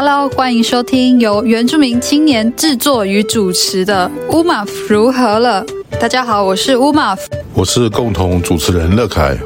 [0.00, 5.66] Hello，欢迎收听由原住民青年制作与主持的《乌马夫如何了》。
[5.98, 9.36] 大家好，我是乌马夫，我是共同主持人乐凯。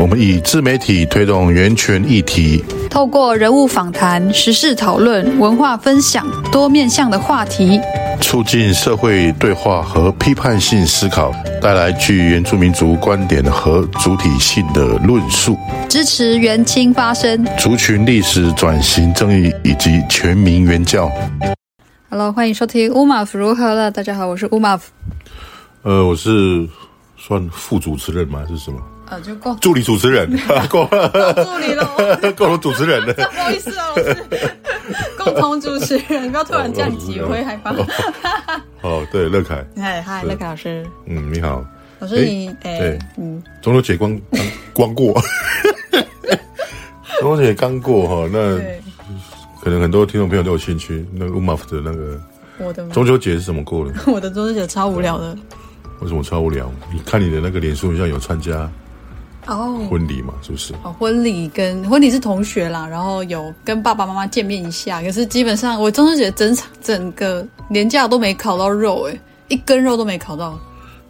[0.00, 7.78] 我们以自媒体推动原权议题，透过人物访谈、时事讨论、文化分享多面向的话题，
[8.18, 15.54] 促进社会对话和批判性思考，带来具原住民族观点和主体性的论述，
[15.86, 21.12] 支持原青发声，族群历史转型正义以及全民原教。
[22.08, 23.90] Hello，欢迎收听乌马夫如何了？
[23.90, 24.90] 大家好，我是乌马夫。
[25.82, 26.66] 呃，我是
[27.18, 28.40] 算副主持人吗？
[28.42, 28.80] 还是什么？
[29.10, 30.30] 呃，就够助理主持人，
[30.70, 31.84] 够助理了，
[32.36, 33.12] 够了主持人了。
[33.14, 34.16] 不好意思啊，我是
[35.18, 37.74] 共同主持人，你不要突然这样挤，我会害怕。
[38.82, 41.64] 哦，对，乐凯，嗨嗨，乐凯老师，嗯，你好，
[41.98, 45.20] 老师你，哎，对，嗯，中秋节刚刚刚过，
[47.20, 48.56] 中秋节刚过哈，那
[49.60, 52.20] 可能很多听众朋友都有兴趣，那个乌马夫的那个，
[52.58, 53.92] 我的中秋节是怎么过的？
[54.06, 55.36] 我的中秋节超无聊的，
[55.98, 56.72] 为什么超无聊？
[56.92, 58.70] 你看你的那个脸书好像有参加。
[59.50, 60.72] 哦，婚礼嘛，是不是？
[60.84, 70.58] 哦，婚礼跟婚礼是同学啦，然后有跟爸爸妈妈见面一下，可是基本上我中秋节整场整个年假都没烤到肉，哎，一根肉都没烤到。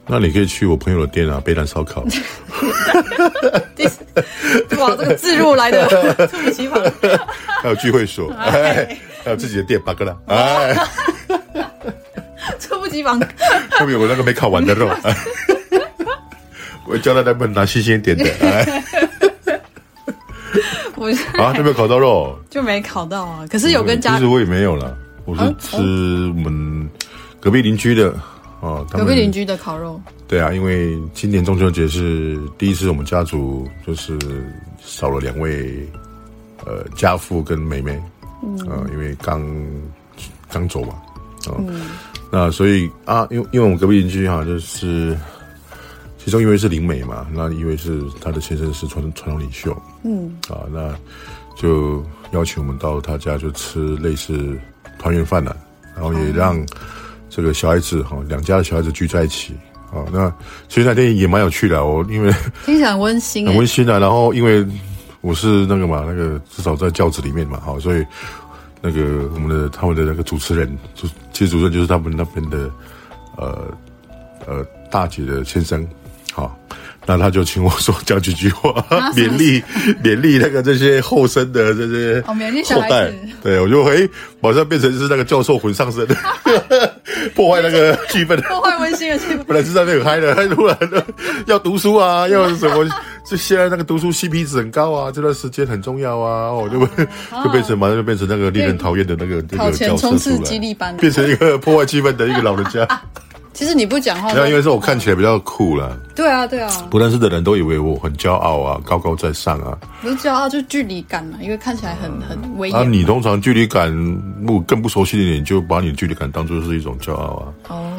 [0.07, 2.03] 那你可以去我朋友的店啊，贝丹烧烤。
[4.79, 5.87] 哇，这个自入来的
[6.27, 6.83] 猝不及防。
[7.63, 10.75] 还有聚会所，哎，还有自己的店，巴哥拉，哎，
[12.59, 13.21] 猝不及防。
[13.79, 14.89] 后面有那个没烤完的肉。
[16.91, 18.83] 我叫他来问拿新鲜点的， 哎，
[20.97, 21.09] 我
[21.41, 23.47] 啊，就没有烤到肉，就没烤到啊。
[23.49, 26.91] 可是有跟家，其实我也没有了，我是吃我们
[27.39, 28.13] 隔壁邻居的
[28.61, 30.01] 啊，隔壁邻居的烤肉。
[30.27, 34.19] 对啊，因为今年中秋节是第一次，我们家族就是
[34.85, 35.89] 少了两位
[36.67, 38.03] 呃家父跟妹妹，
[38.43, 39.41] 嗯，啊，因为刚
[40.51, 40.95] 刚走嘛，
[41.47, 41.55] 啊，
[42.33, 45.17] 那所以啊，因为因为我们隔壁邻居哈，就是。
[46.23, 49.75] 其中一位是灵媒嘛，那一位是他的先生是传传统领袖，
[50.05, 50.95] 嗯，啊，那
[51.57, 54.59] 就邀请我们到他家就吃类似
[54.99, 55.57] 团圆饭了，
[55.97, 56.63] 然后也让
[57.31, 59.55] 这个小孩子哈两家的小孩子聚在一起，
[59.91, 60.31] 啊，那
[60.69, 62.31] 其实那天也蛮有趣的，我因为
[62.67, 64.65] 听起来很温馨，很温馨的，然后因为
[65.23, 68.05] 我是那个嘛，那个至少在轿子里面嘛，好，所以
[68.83, 72.71] 那个我们的他们的那个主持人，主其实主持人就是他们那边的
[73.39, 73.75] 呃
[74.47, 75.87] 呃大姐的先生。
[76.41, 76.59] 好，
[77.07, 78.71] 那他就请我说讲几句话，
[79.15, 79.63] 勉励
[80.03, 83.13] 勉励那个这些后生的这些后代。
[83.43, 84.09] 对，我就诶
[84.41, 86.07] 马上变成是那个教授魂上身，
[87.35, 89.45] 破坏那个气氛，破坏温馨的气氛。
[89.47, 90.79] 本来是在那边很嗨的，他突然
[91.47, 92.89] 要读书啊，要什么？
[93.29, 96.87] 就现在那个读书 CP 值很高啊，这段时间很重要啊，我就会
[97.45, 102.87] 就变成马上就变成那个令人讨厌的那个那个教授出来，变成一个破坏气氛的一个老人家。
[103.61, 105.95] 其实你不讲话，那因为是我看起来比较酷啦。
[106.17, 106.71] 对啊，对啊。
[106.91, 109.77] 不认识的人都以为我很骄傲啊，高高在上啊。
[110.01, 112.79] 不是骄傲，就是距离感嘛，因为看起来很很威严。
[112.79, 113.93] 啊，你通常距离感，
[114.49, 117.53] 我更不熟悉的人，就把你的距离感当做是一种骄傲啊。
[117.69, 117.93] 哦。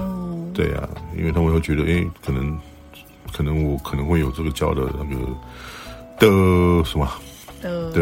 [0.51, 2.57] 对啊，因为他们会觉得，哎，可能
[3.31, 5.21] 可能我可能会有这个骄的那个
[6.17, 7.07] 的什么
[7.61, 8.01] 的的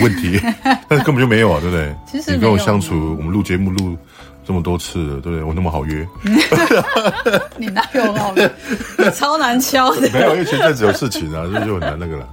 [0.00, 0.40] 问题，
[0.88, 1.92] 但是根本就没有啊，对不对？
[2.06, 3.96] 其实你跟我相处，我们录节目录。
[4.44, 5.42] 这么多次了，对不对？
[5.42, 6.06] 我那么好约，
[7.56, 8.50] 你哪有好约？
[9.14, 10.10] 超难敲的。
[10.10, 12.28] 没有，因为前阵子有事情啊，所以就很难那个了。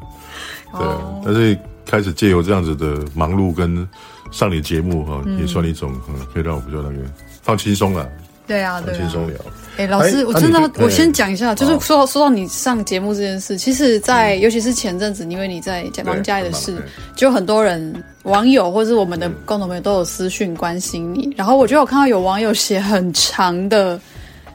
[0.73, 1.23] 对，oh.
[1.25, 3.87] 但是开始借由这样子的忙碌跟
[4.31, 6.97] 上你节目哈，嗯、也算一种嗯，可以让我比较那个
[7.41, 8.07] 放轻松了。
[8.47, 9.37] 对啊，对啊，轻松聊。
[9.77, 16.81] 哎，老师，我真的，我先讲一下，就是说到说到你上节目这件事，其实，在尤其是前阵子，因为你在忙家里的事，
[17.15, 21.31] 就很多人网友或是我们的共同朋友都有私讯关心你。
[21.37, 24.01] 然后我觉得我看到有网友写很长的，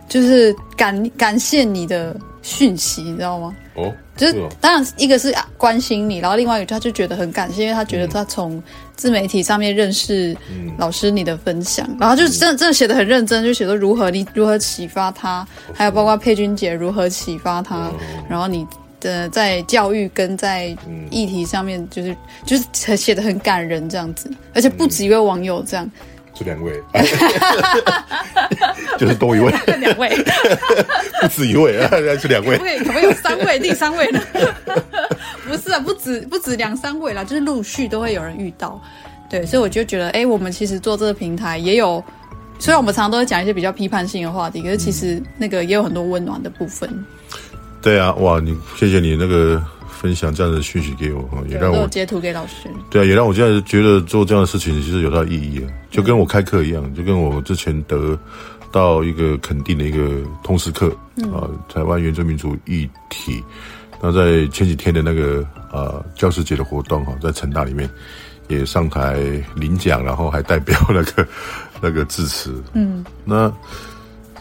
[0.09, 3.55] 就是感感谢你的讯息，你知道吗？
[3.77, 8.61] 哦，就是当然一个是关心你，然后另外一个他就觉得很感谢，因为他觉得他从
[9.03, 10.37] 自媒体上面认识
[10.79, 15.45] 老师你的分享，然后就真的真的写的很认真，就写说如何你如何启发他，
[15.75, 17.91] 还有包括佩君姐如何启发他，
[18.29, 18.65] 然后你
[19.01, 20.69] 的在教育跟在
[21.11, 22.17] 议题上面就是
[22.47, 25.91] 就是写的很感人这样子，而且不止一位网友这样。
[26.35, 26.83] 这两位，
[28.99, 30.09] 就是多一位， 两位，
[31.21, 31.89] 不止一位啊，
[32.19, 33.59] 是两位，可不可以有三位？
[33.59, 34.21] 第三位呢？
[35.47, 38.81] 不是啊，不止不止两三位啦，就是陆续都会有人遇到，
[39.29, 42.03] 对，所以我就觉得，哎，我们其实做这个平台也有，
[42.59, 46.89] 虽然我们常常都会讲一些比较批判性的话题，可是其实那个也有很多温暖的部分。
[47.83, 49.63] 对啊，哇，你谢谢你那个
[50.03, 52.69] 分享这样的讯息给我，也让我截图给老师。
[52.91, 58.19] 对啊，也让我现在觉得做这样的事情其实有它的意义啊，就跟我开课一样，就跟我之前得
[58.73, 60.89] 到一个肯定的一个通识课
[61.33, 63.41] 啊，台湾原住民族议题。
[64.01, 67.89] 那在前几天的那个呃教师节的活动哈，在成大里面
[68.49, 69.15] 也上台
[69.55, 71.29] 领奖，然后还代表那个
[71.81, 72.61] 那个致辞。
[72.73, 73.49] 嗯，那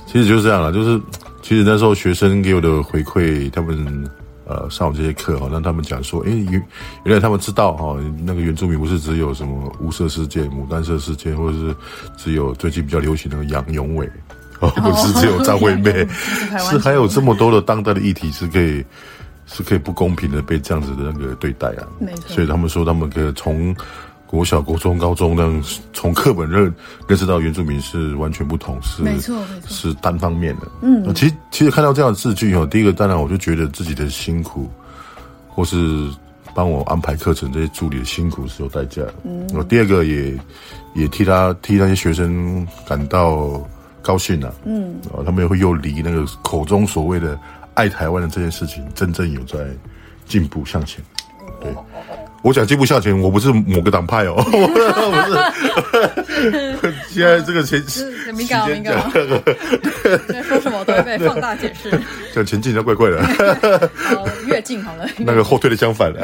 [0.07, 0.99] 其实就是这样了，就是
[1.43, 4.03] 其实那时候学生给我的回馈，他们
[4.51, 6.67] 呃上我这些课哈，让他们讲说，诶，原
[7.05, 11.75] 原来他们知道哈，那个原住民不是只有什么无色世界、牡丹色世界，或者是
[12.17, 14.09] 只有最近比较流行那个杨永伟，
[14.59, 16.05] 哦，不是只有张惠妹，
[16.69, 18.83] 是还有这么多的当代的议题是可以。
[19.47, 22.35] 是可以不公平的被这样子的那个对待啊，没错。
[22.35, 23.75] 所以他们说，他们可以从
[24.31, 25.63] 国小、国中、高中那样
[25.93, 26.73] 从课本认
[27.07, 30.67] 认识到原住民是完全不同，是没错，没错，是单方面的。
[30.81, 34.67] 嗯，其实其实看到这样的字句哦，第一个当然我就觉得自己的辛苦，
[35.49, 36.09] 或是
[36.55, 39.13] 帮我安排课程这些助理的辛苦是有代价的。
[39.25, 40.39] 嗯，第二个也
[40.95, 43.61] 也替他替那些学生感到
[44.01, 44.51] 高兴啊。
[44.63, 44.95] 嗯，
[45.25, 47.37] 他们也会又离那个口中所谓的。
[47.73, 49.65] 爱台湾的这件事情，真正有在
[50.25, 51.01] 进步向前。
[51.61, 51.73] 对，
[52.41, 54.51] 我想进步向前，我不是某个党派哦， 不
[55.31, 56.91] 是。
[57.09, 57.79] 现在这个前
[58.25, 58.99] 很敏感，敏感。
[60.43, 61.91] 说什么都会被放大解释。
[62.33, 63.89] 讲前进，就怪怪的。
[64.47, 65.07] 越进好了。
[65.17, 66.19] 那个后退的相反了。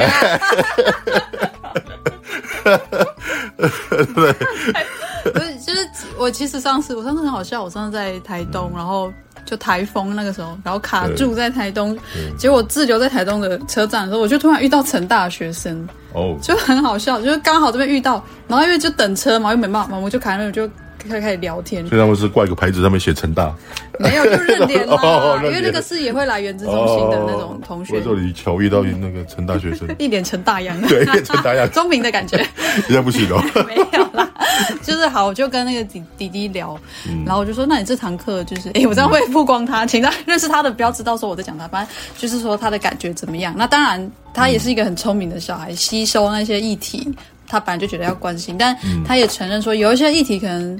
[4.15, 4.33] 对。
[5.33, 5.87] 不是，就是
[6.17, 9.13] 我其实上次，我上次很好笑，我上次在台东，然后。
[9.47, 11.97] 就台风那个时候，然后卡住在台东，
[12.38, 20.69] 结果滞留在台东的车站的时候，我就突然遇到成大学生，哦，就很好笑，就是刚好这边遇到，然后因为就等车嘛，又没办法嘛，我就卡在那里就。
[21.07, 23.55] 开开始聊天，所以他们是挂一个牌子，上面写成大，
[23.97, 27.95] 没有就认脸啦， 哦、因为那个是也会来原资中心的那种同学。
[27.95, 32.45] 我这里巧遇到那个成大学生， 一脸成大样，对，一脸成大样， 聪明的感觉，
[32.88, 33.41] 现在不行哦。
[33.65, 34.26] 没有啦，
[34.83, 43.54] 就是好，我就跟那个弟弟弟聊，嗯、然后我就说，那你这堂课就是，哎，我这样会曝光他，请他认识他的，不要知道说我在讲他，反正就是说他的感觉怎么样。
[43.57, 47.07] 那当然，他也是一个很聪明的小孩，吸收那些议题，
[47.48, 50.80] 他本来就觉得要关心，但他也承认说有一些议题可能。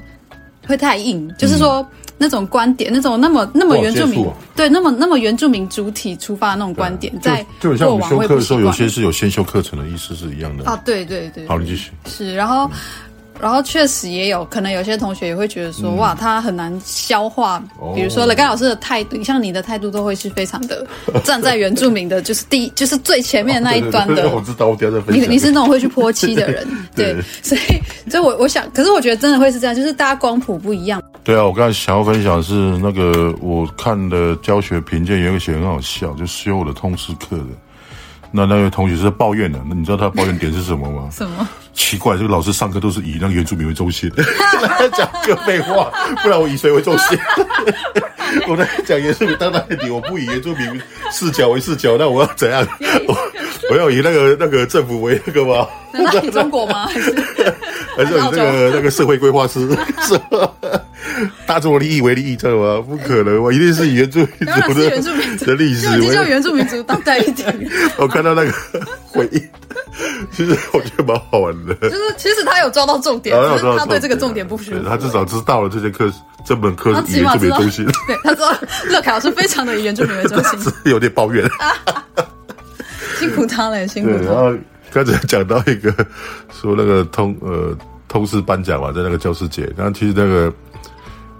[0.66, 1.86] 会太硬，就是说、嗯、
[2.18, 4.22] 那种观点，那种那么那么原住民，
[4.54, 10.64] 对，那么那么原住民主体出发的那种观点，在就很像我们修课的时候，有些是有先修课程的意思是一样的。
[10.66, 11.90] 啊，对对对，好，你继续。
[12.04, 12.66] 是，然后。
[12.66, 12.70] 嗯
[13.40, 17.62] 然后确实也有可能，有些同学也会觉得说，嗯、哇，他很难消化。
[17.78, 20.86] 哦、比如说，雷盖老师的态度，像你的态度，都会是非常的
[21.24, 24.14] 站在原住民的，就是第一， 就是最前面那一端的。
[24.14, 25.24] 哦、对对对，我知道，我等下再分享。
[25.24, 31.02] 你你是那种会去泼漆的人， 对，对，所以，所以我我想，可是我觉得真的会是这样，就是大家光谱不一样。
[31.24, 37.44] 对啊，我刚才想要分享的是那个我看的教学评鉴，有一个写很好笑，就修我的通识课的。
[38.30, 41.08] 那那位同学是在抱怨的，那你知道他抱怨点是什么吗？
[41.12, 41.48] 什么？
[41.72, 44.10] 奇怪，这个老师上课都是以那个原住民为中心，
[44.96, 45.90] 讲个废话，
[46.22, 47.18] 不然我以谁为中心？
[48.46, 50.80] 我在讲原住民当代议题，我不以原住民
[51.10, 52.66] 视角为视角，那我要怎样？
[53.70, 55.66] 我我要以那个那个政府为那个吗？
[55.92, 56.86] 难道以中国吗？
[56.92, 57.14] 还是
[57.96, 59.68] 还是以那个那个社会规划师？
[60.02, 60.50] 是吧？
[61.46, 62.82] 大众利益为利益，知道吗？
[62.86, 64.28] 不可能，我一定是以原住民
[64.66, 67.70] 族的原住民的历史为原住民族当代一点。
[67.96, 68.52] 我看到那个
[69.06, 69.40] 回应，
[70.30, 71.74] 其实我觉得蛮好玩的。
[71.74, 73.36] 就是其实他有抓到重点，
[73.78, 74.72] 他对这个重点不熟。
[74.86, 76.12] 他至少知道了这节课
[76.44, 77.84] 这门课是以原住民中心。
[78.06, 78.46] 对，他说
[78.88, 81.48] 乐凯老师非常的以原住民为中心，有点抱怨。
[83.18, 84.24] 辛苦他了，辛苦他。
[84.24, 84.54] 然后
[84.92, 85.92] 刚才讲到一个
[86.52, 87.76] 说那个通呃
[88.08, 90.52] 通识颁奖嘛，在那个教师节，然后其实那个。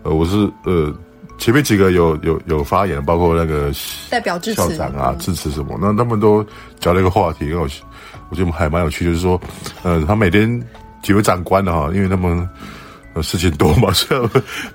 [0.04, 0.94] 呃，我是呃，
[1.38, 3.73] 前面几个有有有发言，包括那个
[4.08, 5.76] 代表支持校长啊，支持什么？
[5.82, 6.42] 那他们都
[6.78, 7.68] 讲了一个话题，我
[8.30, 9.38] 我觉得还蛮有趣，就是说，
[9.82, 10.62] 呃，他每天
[11.02, 12.49] 几位长官的哈，因为他们
[13.14, 14.30] 呃事情多嘛， 所以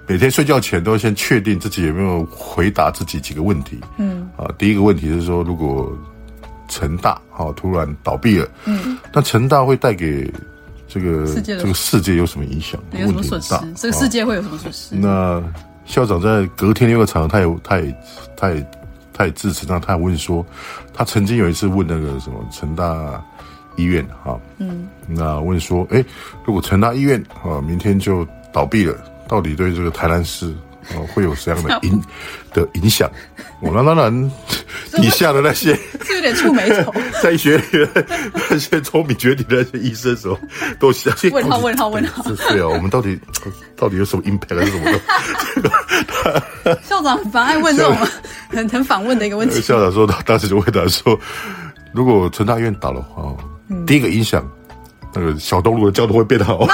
[0.07, 3.79] 每天睡觉前都要先确定自己有没有回答自己几个问题。
[3.97, 5.89] 嗯，啊，第一个问题是说，如果
[6.73, 10.31] 成大哈突然倒闭了，嗯，那成大会带给
[10.87, 12.81] 这个这个世界有什么影响？
[12.91, 13.53] 有什么损失？
[13.75, 14.95] 这个世界会有什么损失？
[14.95, 15.41] 那
[15.85, 17.95] 校长在隔天那个场合，他也他也
[18.35, 18.67] 他也
[19.13, 20.43] 他也致辞，那他也问说，
[20.93, 23.23] 他曾经有一次问那个什么成大
[23.75, 26.03] 医院哈，嗯，那问说，哎，
[26.43, 28.95] 如果成大医院啊明天就倒闭了，
[29.27, 30.53] 到底对这个台南市？
[30.95, 32.03] 哦，会有这样的影
[32.53, 33.09] 的影响。
[33.61, 34.31] 我那当然，
[35.01, 35.73] 底下的那些
[36.03, 38.05] 是有点触霉头， 在医学里的
[38.49, 40.37] 那些聪明绝顶的那些医生时候，
[40.79, 42.23] 都相信问号问号问号。
[42.49, 43.17] 对啊，我们到底
[43.77, 44.91] 到底有什么 impact 还是什么
[46.63, 46.77] 的？
[46.83, 47.95] 校长很爱问这种
[48.49, 49.61] 很很反问的一个问题。
[49.61, 51.17] 校长说，他当时就回答说，
[51.93, 53.23] 如果成大医院倒的话，
[53.69, 54.45] 嗯、第一个影响。
[55.13, 56.67] 那个小东路的交通会变好。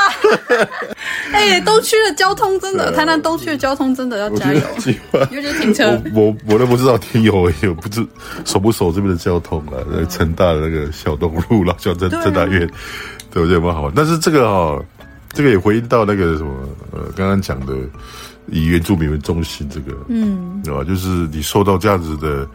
[1.31, 4.62] 哎、欸，东区的交通真的，啊、台南东区的交通真的要加油。
[5.31, 8.05] 尤其停车，我我，我都不知道听友有不知
[8.46, 9.77] 熟不熟这边的交通啊？
[9.89, 12.67] 那成大的那个小东路，老小镇政大院，
[13.31, 13.93] 对我觉得蛮好玩。
[13.96, 14.86] 但是这个哈、哦，
[15.31, 16.51] 这个也回应到那个什么
[16.91, 17.74] 呃，刚刚讲的
[18.48, 20.84] 以原住民为中心这个，嗯，对吧？
[20.84, 22.46] 就是你受到这样子的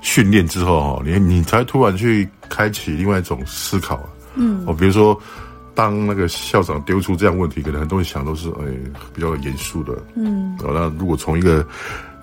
[0.00, 4.08] 训练之后哈，你你才突然去开启另外一种思考。
[4.38, 5.20] 嗯，哦，比如说，
[5.74, 8.64] 当那个校长丢出这样问题，可能很多人想都是哎
[9.12, 9.92] 比较严肃的。
[10.14, 11.66] 嗯，哦，那如果从一个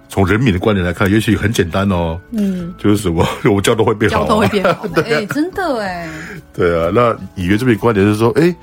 [0.10, 2.19] 从人民的观点来看，也许很简单哦。
[2.31, 4.88] 嗯，就是什么， 我交通会变好，交通会变好。
[4.95, 6.10] 对，哎，真的哎。
[6.53, 8.55] 对啊，那以为这边观点是说，哎，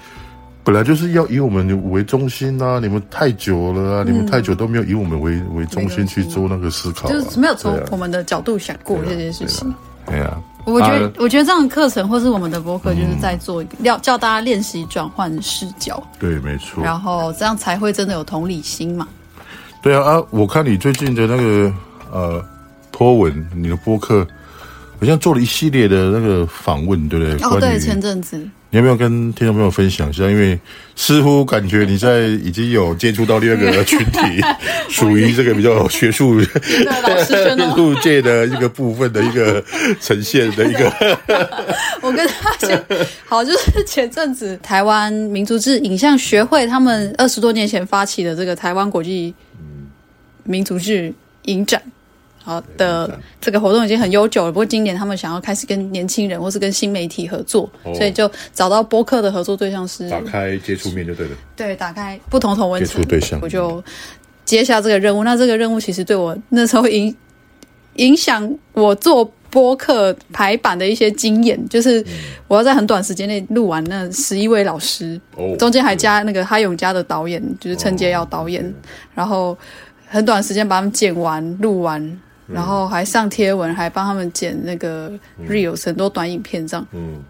[0.65, 9.75] 本来就是要以我们为中心啊，你们太久了啊，你们太久都没有以我们为为中心去做那个思考，就是没有从我们的角度想过这件事情。
[10.07, 10.41] 对啊。
[10.65, 16.03] 我觉得，啊、我觉得这样的课程或是我们的播客，就是在做要叫大家练习转换视角。
[16.19, 16.83] 对，没错。
[16.83, 19.07] 然后这样才会真的有同理心嘛。
[19.83, 20.23] 对啊啊！
[20.31, 21.75] 我看你最近的那个
[22.13, 22.45] 呃
[22.93, 24.25] po 文，你的播客
[25.01, 27.49] 好像做了一系列的那个访问，对不对？
[27.49, 28.49] 哦，对，前阵子。
[28.73, 30.25] 你有没有跟听众朋友分享一下？
[30.25, 30.59] 因为
[30.97, 34.19] 似乎感觉你在已经有接触到第二个群体，
[34.89, 39.63] 属于这个比较学术、学术界的一个部分的一个
[40.01, 40.91] 呈现的一个。
[42.01, 42.83] 我跟他讲，
[43.27, 49.35] 好，就是前阵子台湾民族志影像学会他们二十多年前发起的这个台湾国际
[50.45, 51.13] 民族志
[51.43, 51.83] 影展。
[52.45, 54.51] 好的，这个活动已经很悠久了。
[54.51, 61.37] 不过今年他们想要开始跟年轻人或是跟新媒体合作，哦、所以就找到播客的合作对象是打开接触面就对了。
[61.55, 63.83] 对，打开不同同温层接触对象，我就
[64.45, 65.23] 接下这个任务。
[65.23, 67.15] 那这个任务其实对我那时候影
[67.95, 72.05] 影响我做播客排版的一些经验，就是
[72.49, 78.73] 我要在很短时间内录完那十一位老师，哦、中间还加那个哈永家的导演，就是陈杰耀导演，哦、
[79.15, 79.57] 然后
[80.09, 82.21] 很短时间把他们剪完录完。
[82.47, 85.11] 然后还上贴文，还帮他们剪那个
[85.49, 86.87] reels 很多短影片，这样。
[86.93, 87.23] 嗯，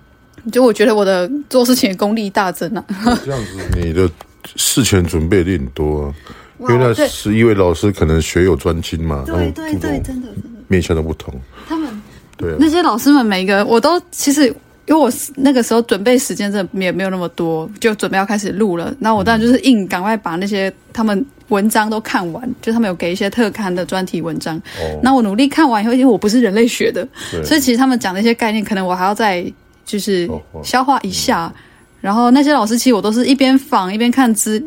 [0.50, 2.84] 就我觉得我的做事情的功力大增啊。
[3.24, 4.10] 这样子，你的
[4.56, 6.14] 事前准备的很多啊。
[6.60, 9.24] 因为那十一位老师可能学有专精嘛。
[9.26, 10.28] 对对对，真的，
[10.68, 11.34] 面向的不同。
[11.66, 11.90] 他们
[12.36, 14.54] 对那些老师们，每一个我都其实，
[14.86, 18.94] 因为我那个时候准备时间真的也没有那么多，就准备要开始录了。
[18.98, 21.24] 那我当然就是硬赶快把那些他们。
[21.48, 24.56] 文章都看完，就他们有给一些特刊的专题文章。
[24.56, 27.06] 哦，那我努力看完以后，因为我不是人类学的，
[27.44, 29.44] 所以其实他们讲的一些概念，可能我还要再
[29.84, 30.26] 就是
[30.62, 31.44] 消化一下。
[31.44, 31.52] 哦哦、
[32.00, 34.64] 然后那些老师，其实我都是一边访一边看资，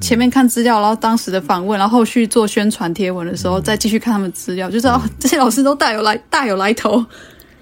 [0.00, 7.04] 前面看资料，然后当时的访问，然后后续做宣传贴文的时候，嗯、再继续看他们资料，就知道这些老师都大有来大有来头。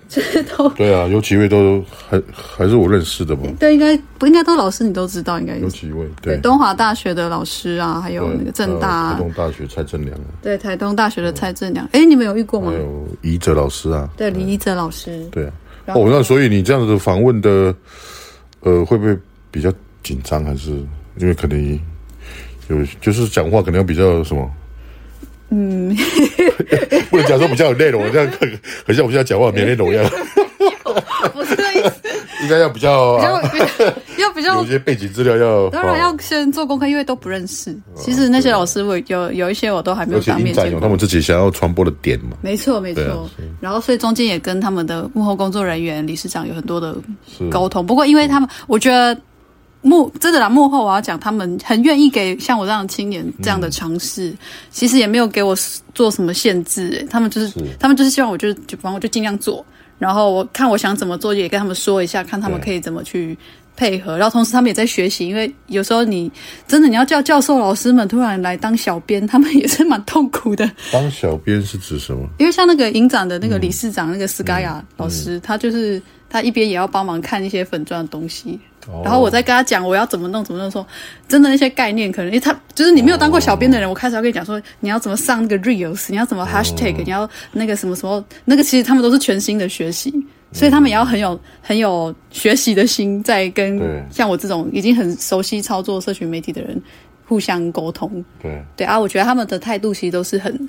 [0.09, 3.43] 这些都对啊，有几位都还还是我认识的吧？
[3.59, 12.71] 对，应该不应该都老师你都知道，应该有几位对，对东华大学的老师啊，还有那个政大台东大学蔡正良，对台东大学的蔡正良，哎、嗯，你们有遇过吗？
[12.71, 15.53] 还有宜哲老师啊，对李宜哲老师，对啊。
[15.89, 17.75] 哦，那所以你这样子访问的，
[18.61, 19.17] 呃，会不会
[19.51, 19.73] 比较
[20.03, 20.45] 紧张？
[20.45, 20.71] 还是
[21.17, 21.81] 因为可能
[22.69, 24.51] 有就是讲话可能要比较什么？
[25.50, 25.97] 嗯，
[27.11, 28.49] 不能讲说比较有内容，这样很
[28.85, 30.05] 很像我们现在讲话没内容一样。
[31.33, 31.95] 不是这意思，
[32.43, 33.85] 应该要比较，比较
[34.19, 37.76] 要比较有一些背景资料要，当然要先做功课，因为都不认识。
[37.97, 40.73] 其实那些老师我有有一些我都还没有当面见过。
[40.73, 42.37] 有他们自己想要传播的点嘛？
[42.41, 43.29] 没错没错。
[43.61, 46.97] 然后所以中间也跟他们的幕后工作人员、理事长有很多的
[47.50, 47.85] 沟通。
[47.85, 49.17] 不过因为他们，我觉得。
[49.87, 54.38] 幕真的啦，幕后我要讲，他们很愿意给像我这样的青年这样的尝试，嗯、
[54.71, 55.57] 其实也没有给我
[55.95, 59.64] 做什么限制，他们就是，是他们就是希望我就就反正我就尽量做，
[59.99, 63.38] 然后我看我想怎么做，也跟他们说一下，看他们可以怎么去
[63.76, 66.31] 配合，然后同时他们也在学习，因为有时候你
[66.66, 70.69] 真的你要叫教授老师们突然来当小编， 他们也是蛮痛苦的。
[70.90, 72.26] 当小编是指什么？
[72.38, 78.59] 因为像那个影展的那个理事长、嗯、那个斯嘎亚老师，他就是他一边也要帮忙看一些粉钻的东西。
[79.02, 80.87] 然后我再跟他讲我要怎么弄怎么弄，说
[81.26, 90.12] 真的那些概念可能，因为他就是你没有当过小编的人，我开始要跟你讲说你要怎么上那个 reels，你要怎么 hashtag，你要那个什么什么，那个其实他们都是全新的学习，
[90.52, 96.81] 所以他们也要很有很有学习的心，在跟像我这种已经很熟悉操作社群媒体的人
[97.25, 98.25] 互相沟通。
[98.40, 100.69] 对对啊，我觉得他们的态度其实都是很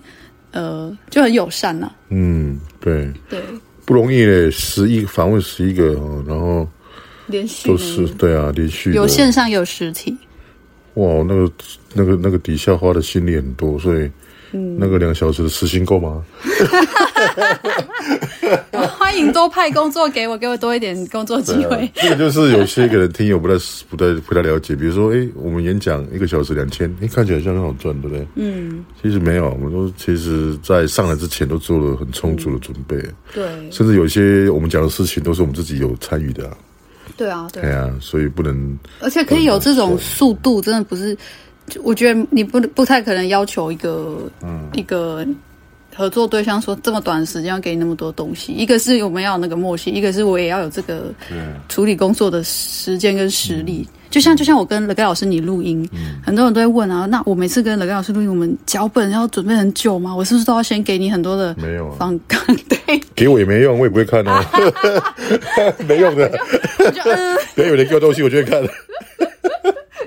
[0.52, 1.96] 呃就很友善呐、啊。
[2.10, 3.40] 嗯，对对，
[3.86, 6.68] 不容易嘞，十一访问十一个哦，然后。
[7.28, 10.18] 连续都是对啊，连续有线上有实体。
[10.96, 11.52] 哇，那个
[11.94, 14.10] 那个那个底下花的心力很多，所以
[14.54, 16.24] 嗯，那个两小时的时薪够吗？
[18.98, 21.90] 欢迎多派工作给我，给我多一点工作机会。
[21.96, 23.54] 这个就是有些可能听友不太
[23.90, 28.28] 不太不太了解，比如说，哎，我们演讲一个小时两千，哎，看起来像很好赚，对不对？
[28.36, 32.98] 嗯，其实没有，我们都其实在上来之前都做了很充足的准备。
[33.34, 36.50] 对，甚至有些我们讲的事情都是我们自己有参与的。
[37.18, 41.18] 对啊，对啊，所以不能，而且可以有这种速度，真的不是。
[41.84, 45.28] 我觉得你不不太可能要求一个、嗯、一个
[45.94, 48.54] 合作对象说这么短时间要给你那么多东西。
[48.54, 51.14] 一个是我们要有那个默契，一个是我也要有这个
[51.68, 53.86] 处理工作的时间跟实力。
[54.08, 60.16] 嗯、就像就像我跟乐盖老师你录音，嗯、很多人都会问啊，那我每次跟乐盖老师录音，我们脚本要准备很久吗？
[60.16, 62.40] 我是不是都要先给你很多的没有访纲？
[62.68, 64.44] 对，给我也没用，我也不会看哦，
[65.88, 66.32] 没用的。
[67.56, 68.62] 别有人给我东西，我就会看。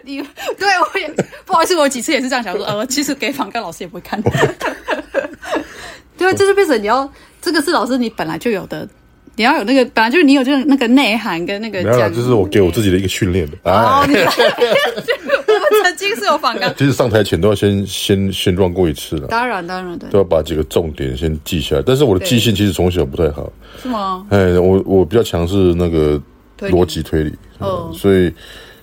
[0.02, 0.20] 你
[0.58, 1.08] 对我也
[1.44, 4.20] 不好意思，我有几次也是这样想说，呃，其实给访纲老师也不会看。
[6.16, 7.08] 对，这就变成你要
[7.40, 8.88] 这个是老师你本来就有的，
[9.36, 11.82] 你要有那个本来就是你有这种那个内涵跟那个。
[11.82, 13.56] 没有，就是我给我自己的一个训练的。
[13.64, 19.28] 哦，你 我们曾经是有访纲，其实上台前都要先先先乱过一次了。
[19.28, 21.82] 当然当然对，都要把几个重点先记下来。
[21.84, 23.50] 但是我的记性其实从小不太好。
[23.82, 24.26] 是吗？
[24.30, 26.20] 哎，我我比较强势那个
[26.58, 28.32] 逻辑推理，嗯，所以。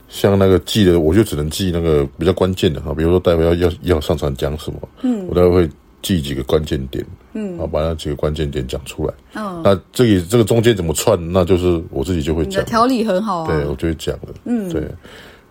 [0.09, 5.69] 像那个记的，我就只能记那个比较关键的哈，比如说待会要要要上场讲什么，嗯，我待会会
[6.01, 7.05] 记几个关键点，
[7.39, 14.83] 嗯，然后把那几个关键点讲出来，嗯，那这里这个中间怎么串，那就是我自己就会讲，条理很好啊，对，我就会讲了，嗯，对，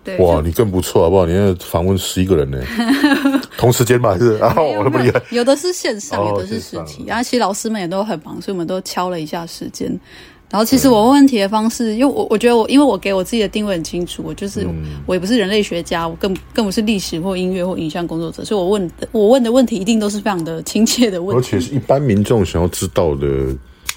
[0.03, 1.25] 对，哇，你更不错好不好？
[1.27, 2.61] 你要访问十一个人呢，
[3.57, 4.33] 同时间吧，还是？
[4.39, 9.89] 啊，我那么厉害，有的是线上，有的是实体，然后其实老师们也都很忙，所以我们都敲了一下时间。
[10.51, 23.27] 然后其实我问问题的方式，因为我我觉得我因为我给我自己的定位很清楚，我就是、嗯、我也不是人类学家，我更更不是历史或音乐或影像工作者，所以我问的我问的问题一定都是非常的亲切的问题，而且是一般民众想要知道的。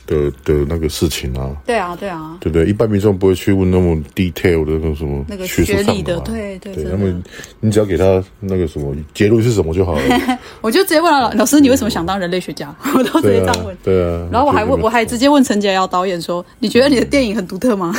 [0.09, 2.65] 的的那个事情啊，对啊，对啊，对不对？
[2.65, 6.85] 一般民众不会去问那么 detail 的那种什么那个学历的，对对对。
[6.85, 7.13] 那么
[7.59, 10.01] 你只要给他那个什么结论是什么就好了。
[10.61, 12.75] 我就直接问了老师，你为什么想当人类学家？
[12.95, 13.77] 我都直接这样问。
[13.83, 14.27] 对啊。
[14.31, 17.93] 然后我还问，我还直接问陈杰瑶导演说：“你觉得你的电影很独特吗？”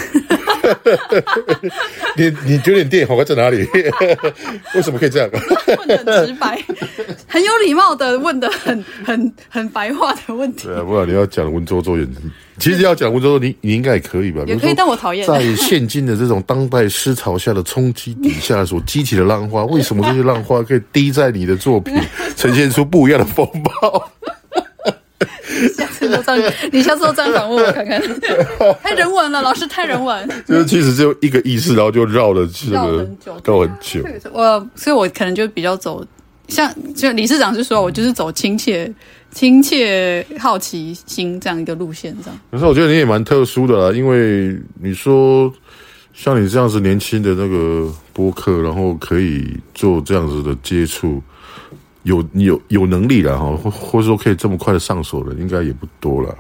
[2.17, 3.67] 你你觉得你电影好看在哪里？
[4.75, 5.29] 为什么可以这样？
[5.79, 6.63] 问的很直白，
[7.27, 10.67] 很有礼貌的问的很很很白话的问题。
[10.67, 12.07] 对啊，不然你要讲文绉绉。
[12.59, 14.43] 其实要讲文绉绉，你你应该也可以吧？
[14.47, 15.27] 也可以，但我讨厌。
[15.27, 21.95] 在现今的这种当代思潮下的冲击底下所激起的浪花，为什么这些浪花可以滴在你的作品，
[22.37, 24.11] 呈现出不一样的风暴？
[25.77, 28.01] 下次都这样， 你下次都这样反问我看看。
[28.83, 30.29] 太人文了，老师太人文。
[30.47, 32.77] 就是其实只有一个意思，然后就绕了这个
[33.45, 34.05] 绕很久。
[34.33, 36.05] 我所以，我可能就比较走
[36.49, 38.93] 像就理事长是说，我就是走亲切。
[39.33, 42.37] 亲切、好奇心这样一个路线，这样。
[42.51, 45.53] 可是我觉得你也蛮特殊的啦，因为你说
[46.13, 51.23] 像你这样子年轻的那个播客，然后可以做这样子的接触，
[52.03, 56.37] 有有有能力了哈，或或者说可以这么快的上手的，应该也不多了。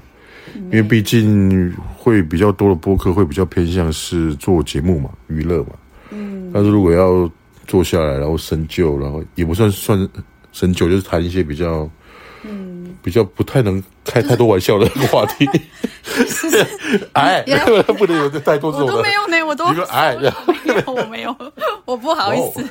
[0.54, 5.70] 因为毕竟会比较多的播客会比较偏向是做节目嘛，娱乐嘛。
[6.10, 6.50] 嗯。
[6.52, 7.30] 但是如果要
[7.66, 10.08] 坐下来，然后深究，然后也不算算
[10.52, 11.88] 深究，就是谈一些比较。
[12.42, 12.68] 嗯
[13.02, 15.48] 比较不太能开太多玩笑的 话题，
[17.12, 17.42] 哎，
[17.98, 18.88] 不能有太多这种。
[18.88, 20.26] 我都没有呢，我都哎，没
[20.74, 21.36] 有，我没有，
[21.86, 22.62] 我不好意思。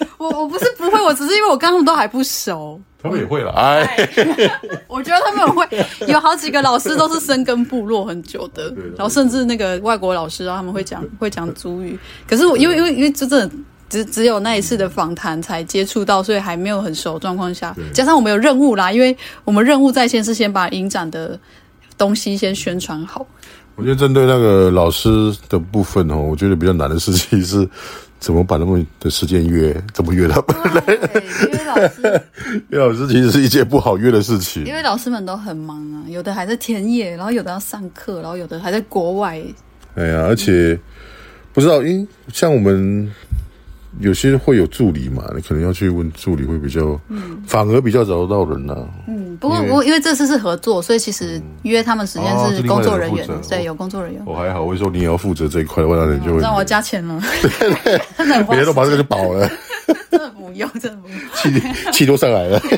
[0.18, 2.80] 我我不是不会，我只是因为我跟他们都还不熟。
[3.02, 4.08] 他们也会了，哎，
[4.88, 5.64] 我觉得他们会
[6.08, 11.98] 有好几个老师都是深耕部落很久的，然后甚至那个外国老师啊，他们会讲会讲族语。
[12.26, 13.50] 可是我因为因为因为真的。
[13.90, 21.40] 只只有那一次的访谈才接触到，所以还没有很熟状况下，加上我们有任务啦，因为我们任务在先是先把影展的
[21.96, 23.26] 东西先宣传好。
[23.76, 27.66] 我觉得针对那个老师的部分哦，我觉得比较难的事情是，
[28.18, 30.82] 怎么把那么的时间约，怎么约他 们来？
[31.52, 32.22] 约老师，
[32.68, 39.40] 约老师其实是一件不好约的事情，因为老师们都很忙啊，有的还在田野，然后有的要上课，然后有的还在国外。
[39.94, 40.78] 哎呀，而且
[41.52, 43.12] 不知道，因像我们。
[44.00, 48.88] 有些会有助理嘛，你可能要去问助理会比较，嗯，反而比较找得到人呐、啊。
[49.08, 54.22] 嗯，不过不过因为这次是合作，所以其实约他们时间是工作人员，嗯、对，有工作人员。
[54.24, 57.20] 我还好，我说你也要负责这一块的话，那你就会、嗯、让我加钱了。
[57.42, 59.50] 对对，别人都把这个就饱了。
[60.10, 62.60] 真的不用，真的不用，气气都上来了。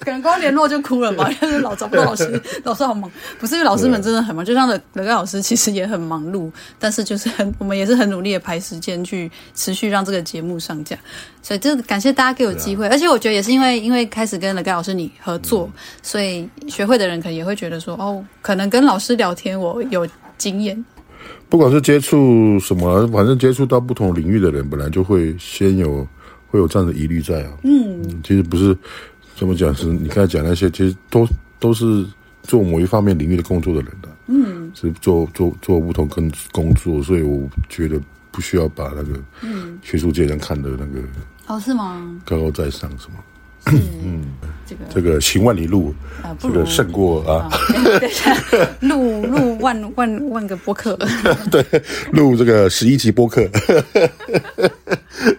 [0.00, 3.10] 可能光联络就哭了吧，就是老找不到老师，老师好忙。
[3.38, 10.96] 不是因为老师们真的很忙，就像乐乐老师其实也很忙碌，但是就是很我们也是很努力的排时间去持续让这个节目上架。
[11.42, 20.06] 所以真的感谢大家给我机会，啊、而且我觉得也是因为因为开始跟了盖老师你合作，嗯、所以学会的人可能也会觉得说哦，可能跟老师聊天我有
[20.38, 20.84] 经验。
[21.48, 26.06] 不管是接触什么，反正接触到不同领域的人，本来就会先有
[26.48, 27.52] 会有这样的疑虑在啊。
[27.62, 28.76] 嗯，其实不是
[29.36, 31.28] 怎么讲，是你刚才讲那些，其实都
[31.60, 32.04] 都是
[32.42, 34.08] 做某一方面领域的工作的人的。
[34.26, 38.00] 嗯，是做做做不同跟工作，所以我觉得
[38.34, 39.20] 不需要把那个
[39.80, 41.00] 学术界人看的那个
[41.46, 42.20] 哦，是吗？
[42.24, 43.22] 高高在上是吗？
[43.66, 44.24] 是嗯，
[44.66, 47.50] 这个这个行万里路，啊、这个胜过啊，
[48.80, 50.96] 录录万万万个播客，
[51.50, 51.64] 对，
[52.12, 53.46] 录这个十一集播客，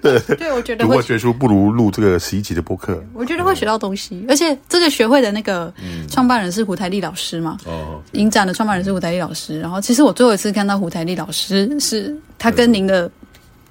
[0.01, 5.73] 对，对我觉得读过学书不如录这个十一集的播客，我觉得会学到东西，而且这个学会的那个
[6.09, 13.09] 创办人是胡台丽老师嘛，哦、嗯，影展的创办人是胡台丽老师，然后其实我最后一次看到胡台丽老师是他跟您的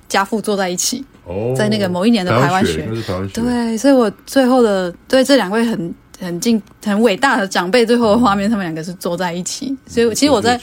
[0.09, 1.05] 家父坐在一起。
[1.25, 2.87] 哦，在那个某一年的台湾学，
[3.33, 9.77] 对，所以我最后的对这两位很很敬很伟大的长辈，最后的画面，他们两个是坐在一起。
[9.87, 10.61] 所以其实我在，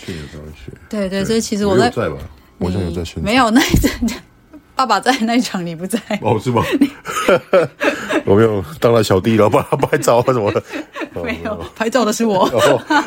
[0.89, 2.17] 对对，所以其实我在，在吧？
[2.60, 3.91] 我现在有在没有那一阵，
[4.76, 6.39] 爸爸在那一场，你不在哦？
[6.39, 6.63] 是吗？
[8.26, 10.63] 我没有当了小弟了，帮他拍照什么的，
[11.24, 12.47] 没有拍照的是我。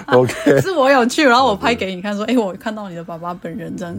[0.07, 3.97] OK，是我有去，然后我拍给你看，说，哎，我看到你的爸爸本人这样。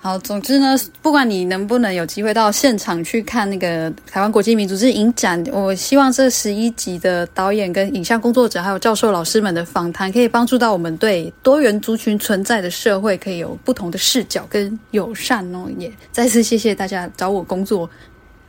[0.00, 15.66] 好，总之呢，不管你能不能有机会到现场去看那个台湾国际民族志影展，我希望这十一集的导演跟影像工作者还有教授老师们的访谈，可以帮助到我们对多元族群存在的社会，可以有不同的视角跟友善哦。
[15.78, 17.90] 也再次谢谢大家找我工作。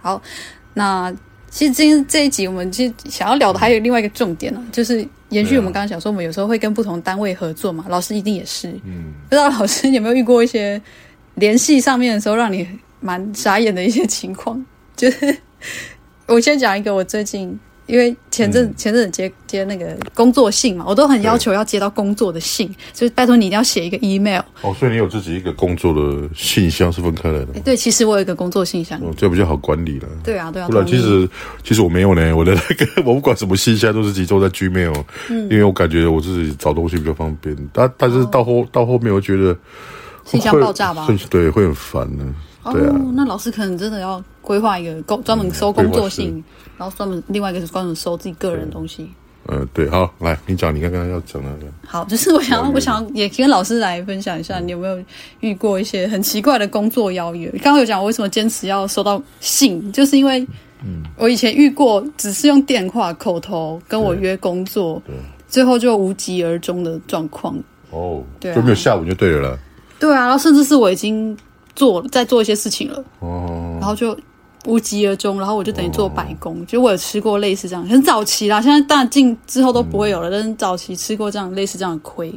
[0.02, 0.22] 好，
[0.76, 1.12] 那
[1.50, 8.70] 其实今天这一集我们其实想要聊的还有另外一个重点呢，就是延续我们刚刚讲说，我们有时候会跟不同单位合作嘛，老师一定也是。
[8.86, 10.80] 嗯，不知道老师有没有遇过一些？
[11.40, 12.68] 联系上面的时候，让你
[13.00, 14.64] 蛮傻眼的一些情况，
[14.96, 15.38] 就是
[16.28, 24.42] 我先讲一个，我最近因为前阵、嗯、前阵子接接那个工作信嘛，我都很要求要接到工作的信，就是拜托你一定要写一个 email。
[24.62, 27.60] 哦，所以你有自己一个工作的信箱是分开来的？
[27.64, 30.08] 对，其实我有一个工作信箱，哦，这比较好管理了。
[30.24, 30.68] 对啊，对啊。
[30.68, 31.28] 不然其实
[31.64, 34.94] 其实我没有呢，我的那个 我不管什么信箱都是集中在 Gmail，
[35.30, 37.58] 嗯，因为我感觉我自己找东西比较方便。
[37.74, 39.58] 但但是到后、哦、到后面，我觉得。
[40.30, 41.08] 信箱爆炸吧？
[41.30, 42.26] 对，会很烦的。
[42.72, 46.44] 对啊，那老师可能真的要规划一个工专门收工作信，
[46.78, 49.10] 然后专门另外一个是专门收自己个人的东西。
[49.48, 51.72] 呃，对，好，来，你讲你刚刚要讲的那个。
[51.88, 55.02] 好，就是我想，我想也跟老师来分享一下，你有没有
[55.40, 57.50] 遇过一些很奇怪的工作邀约？
[57.64, 60.46] 刚刚有讲我为什么坚持要收到信，就是因为，
[60.84, 65.02] 嗯，我以前遇过只是用电话口头跟我约工作，
[65.48, 67.58] 最后就无疾而终的状况。
[67.90, 69.58] 哦，对，就没有下文就对了。
[70.00, 71.38] 对啊，然后甚至是我已经
[71.76, 74.18] 做在做一些事情了，哦，然后就
[74.66, 76.66] 无疾而终，然后我就等于做白工。
[76.66, 82.30] 就、哦、我有吃过类似这样，很早期啦，现在当然进之后都不会有了，嗯、但是早期吃过这样类似这样的亏。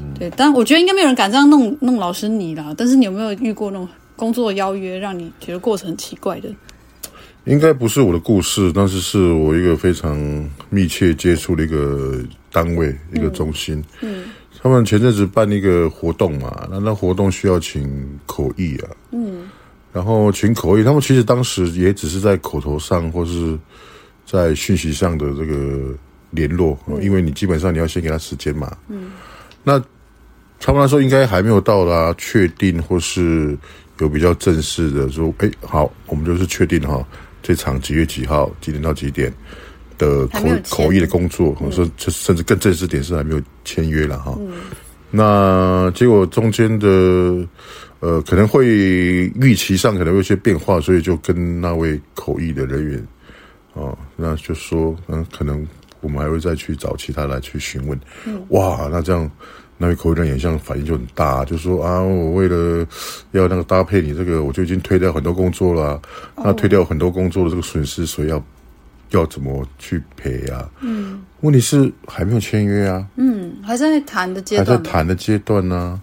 [0.00, 2.72] 嗯、对，但我觉得应该没有人敢这样弄弄老师你啦。
[2.76, 6.48] 但是你有没有遇过那种工作邀约，让你觉得过程很奇怪的？
[7.44, 10.18] 应该不是我的故事，但是是我一个非常
[10.70, 13.82] 密切接触的一个单位，一个中心。
[14.00, 14.22] 嗯。
[14.22, 14.24] 嗯
[14.62, 19.50] 他们前阵子办一个活动嘛，那那活动需要请口译啊，嗯，
[19.92, 23.58] 然后请口译，他们其实当时也只是在口头上或是
[24.24, 25.92] 在讯息上的这个
[26.30, 29.10] 联络，嗯，因为你基本上你要先给他时间嘛，嗯，
[29.64, 29.82] 那
[30.60, 33.58] 他们来说应该还没有到达确定或是
[33.98, 37.04] 有比较正式的说，哎，好，我们就是确定哈，
[37.42, 39.32] 这场几月几号几点到几点。
[39.98, 44.36] 的口口译的工作，或者说甚至更正式点是还没有签约了哈。
[44.40, 44.50] 嗯、
[45.12, 46.88] 那结果中间的
[48.00, 52.98] 呃可能会预期上可能会有一些变化，所以就跟那位口译的人员
[53.74, 55.64] 啊、哦，那就说嗯，可能
[56.00, 57.96] 我们还会再去找其他来去询问。
[58.24, 59.30] 嗯、哇，那这样
[59.82, 62.86] 那位口译人员像反应就很大，就说啊，我为了
[63.32, 66.00] 要那个搭配你这个，我就已经推掉很多工作了。
[66.36, 68.42] 哦、那推掉很多工作的这个损失，所以要。
[69.10, 70.66] 要怎么去赔啊？
[70.80, 73.06] 嗯，问题是还没有签约啊。
[73.16, 76.00] 嗯，还在谈的阶段，还在谈的阶段呢。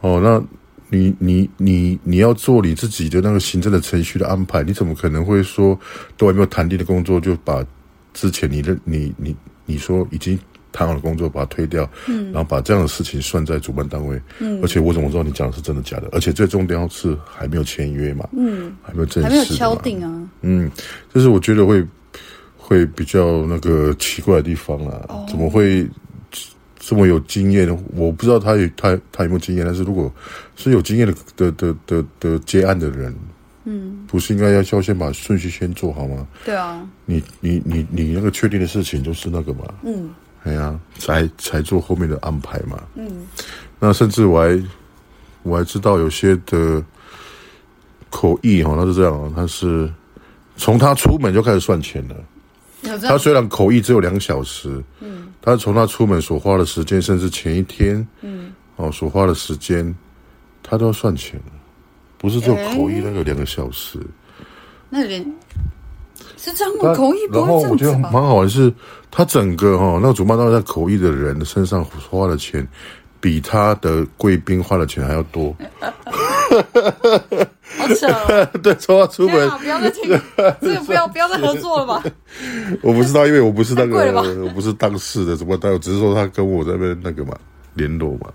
[0.00, 0.42] 哦，那
[0.88, 5.78] 你你你你要做你自己的那个行政的程序的安排，你怎么可能会说
[6.16, 7.62] 都还没有谈定的工作就把
[8.14, 10.38] 之前你的你你你说已经
[10.72, 16.08] 谈好的工作把它推掉，嗯，然后把这样的事情算在主办单位，嗯，而且我怎么知道你讲的是真的假的？
[16.12, 20.70] 而且最重要是还没有签约嘛，嗯，还没有正式，还没有敲定啊，嗯，
[21.12, 21.84] 就是我觉得会
[22.56, 25.88] 会比较那个奇怪的地方啊，哦、怎么会
[26.78, 27.68] 这么有经验？
[27.94, 30.12] 我不知道他有他他有没有经验，但是如果
[30.56, 33.14] 是有经验的的的的的接案的人。
[33.70, 36.26] 嗯，不是应该要要先把顺序先做好吗？
[36.42, 40.08] 对啊，你你你你那个确定的事情就是那个嘛，嗯，
[40.48, 43.26] 哎呀、啊，才才做后面的安排嘛，嗯，
[43.78, 44.62] 那甚至我还
[45.42, 46.82] 我还知道有些的
[48.08, 49.92] 口译哈，他是这样，他是
[50.56, 52.16] 从他出门就开始算钱了，
[53.02, 59.94] 他虽然口译只有两小时，嗯，他从他出门所花的时间，甚至前一天，嗯，哦，所花的时间，
[60.62, 61.52] 他都要算钱了。
[62.16, 64.06] 不是只有口译那个两个小时，欸、
[64.90, 65.24] 那连
[66.38, 66.94] 是这样吗？
[66.94, 67.76] 口译不会这样子吧？
[67.76, 68.72] 然后我觉得蛮好玩的是，
[69.10, 72.66] 他整个哈那个主办单位在口译的人身上花的钱，
[73.20, 75.54] 比他的贵宾花的钱还要多。
[77.76, 78.48] 好扯、哦！
[78.62, 80.08] 对，从他出门不要再听，
[80.60, 82.02] 这个不要不要再合作了吧？
[82.82, 83.96] 我不知道，因为我不是那个，
[84.42, 87.36] 我不是当事的，怎么但我只是说他跟我在那边那个嘛。
[87.74, 88.26] 联络嘛，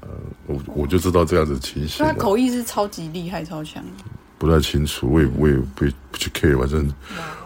[0.45, 2.05] 我我就知道这样子情形。
[2.05, 3.83] 他口译是超级厉害、超强。
[4.37, 6.89] 不太清楚，我也我也不不去 care，反正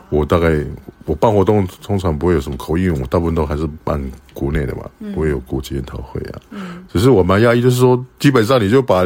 [0.09, 0.63] 我大概
[1.05, 4.01] 我办活动通常不会有什么口音，我大部分都还是办
[4.33, 6.39] 国内的嘛，不会有国际研讨会啊。
[6.51, 9.03] 嗯，只是我蛮讶异，就是说基本上你就把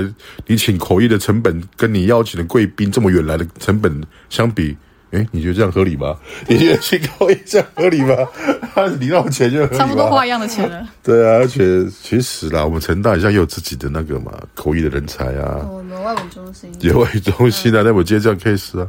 [0.47, 4.75] 你请口译的成本跟你邀请的贵宾这么远来的成本相比。
[5.11, 6.15] 哎，你觉得这样合理吗？
[6.47, 8.15] 你觉得请口译这样合理吗？
[8.73, 9.77] 他领到钱就合理？
[9.77, 10.87] 差不多花一样的钱了。
[11.03, 15.67] 对啊，而且其实啦，我们成大好像也有自己的那个嘛，口译的人才啊。
[15.69, 16.71] 我们外文中心。
[16.79, 18.87] 有外语中心啊，那我接这样 case 啊，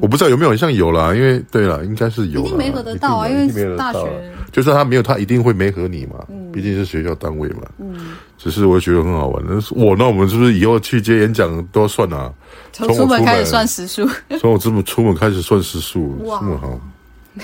[0.00, 2.40] 我不知道有没有，好像有啦，因为对啦，应该是有。
[2.40, 4.32] 一定没合得到啊，因为大学。
[4.52, 6.26] 就算他没有，他一定会没合你嘛。
[6.52, 7.62] 毕竟是学校单位嘛。
[7.78, 8.16] 嗯。
[8.36, 12.32] 只是我觉得很好玩，那是我那我们是不是以后去接演讲都要算啊？
[12.72, 14.08] 从出门开始算时数，
[14.40, 16.80] 从我这么出门开始算时数，这么好，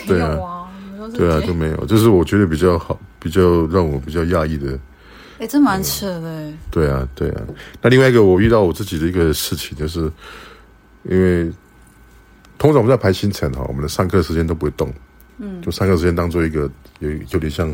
[0.07, 0.39] 对啊，
[1.15, 4.79] 对啊，都没有，这是我觉得比较好，比较让我比较讶异的。
[5.39, 6.53] 哎，这蛮扯的。
[6.71, 7.43] 对啊，对啊。
[7.83, 10.11] 那另外一个我遇到我自己的一个事情，就是
[11.05, 11.51] 因为
[12.59, 14.93] 通常我们在排行程哈，我们的上课时间都不会动，
[15.39, 17.69] 嗯，就上课时间当做一个有有点像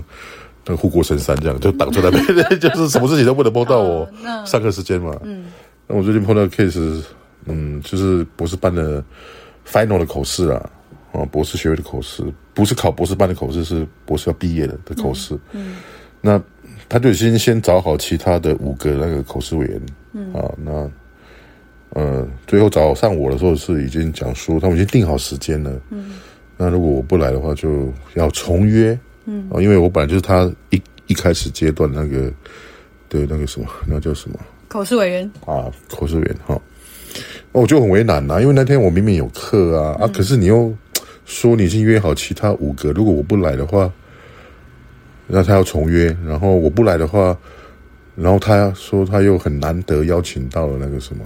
[0.64, 2.26] 那个护国神山这样，就挡在那边，
[2.60, 4.08] 就是什么事情都不能碰到我
[4.46, 5.46] 上课时间嘛，嗯。
[5.86, 7.02] 那我最近碰到的 case，
[7.46, 9.02] 嗯，就是博士班的
[9.66, 10.70] final 的口试啊，
[11.12, 15.34] 啊，博士学位的口试，不是考博士班的口试，是博士要毕业的的口试。
[15.50, 15.76] 嗯，嗯，
[16.20, 16.42] 那
[16.88, 19.80] 他就先先找好其他的五个那个口试委员，
[20.12, 20.90] 嗯，啊，那
[21.94, 26.12] 呃，最后找上我的时候是已经讲说他们已经定好时间了，嗯，
[26.56, 32.32] 那如果我不来的话，就要重约，嗯，啊，因为我本来就是他一一开始阶段那个
[33.10, 34.38] 的那个什么，那叫什么？
[34.68, 35.30] 口试委员。
[35.44, 36.58] 啊，口试委员哈，
[37.52, 40.74] 那我就很为难呐，因为那天我明明有课啊，嗯、啊，可是你又
[41.26, 43.92] 说你已经约好其他五个，如果我不来的话，
[45.26, 47.36] 那他要重约，然后我不来的话，
[48.16, 51.22] 然后他说他又很难得邀请到了那个什么，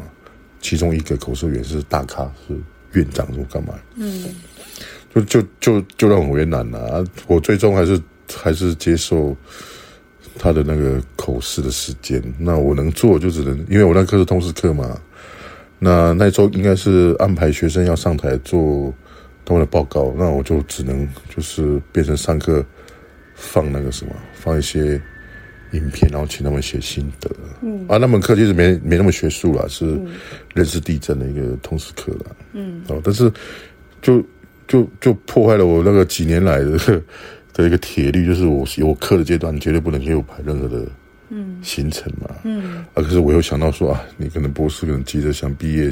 [0.66, 2.56] 其中一个口试员是大咖，是
[2.92, 3.74] 院长，说干嘛？
[3.94, 4.34] 嗯，
[5.14, 8.00] 就就就就让我为难了啊，我最终还是
[8.34, 9.36] 还是接受。
[10.38, 15.00] 他的那个口试的时间，那我能做就只能，因为我那课是通识课嘛。
[15.78, 18.92] 那那周应该是安排学生要上台做
[19.46, 22.62] 他们的报告，那我就只能就是变成上课
[23.34, 25.00] 放那个什么，放一些
[25.76, 27.30] 影片，然后请他们写心得。
[27.62, 29.98] 嗯，啊，那门课其实没没那么学术啦，是
[30.54, 32.36] 认识地震的一个通识课啦。
[32.52, 33.30] 嗯，哦，但是
[34.02, 34.24] 就
[34.66, 36.78] 就就破坏了我那个几年来的。
[37.56, 40.86] 的一个铁律就是，我有课的阶段绝对不能给我排任何的
[41.30, 45.90] 嗯行程嘛，嗯啊，可是我又想到说啊，你可能博士可能急着想毕业，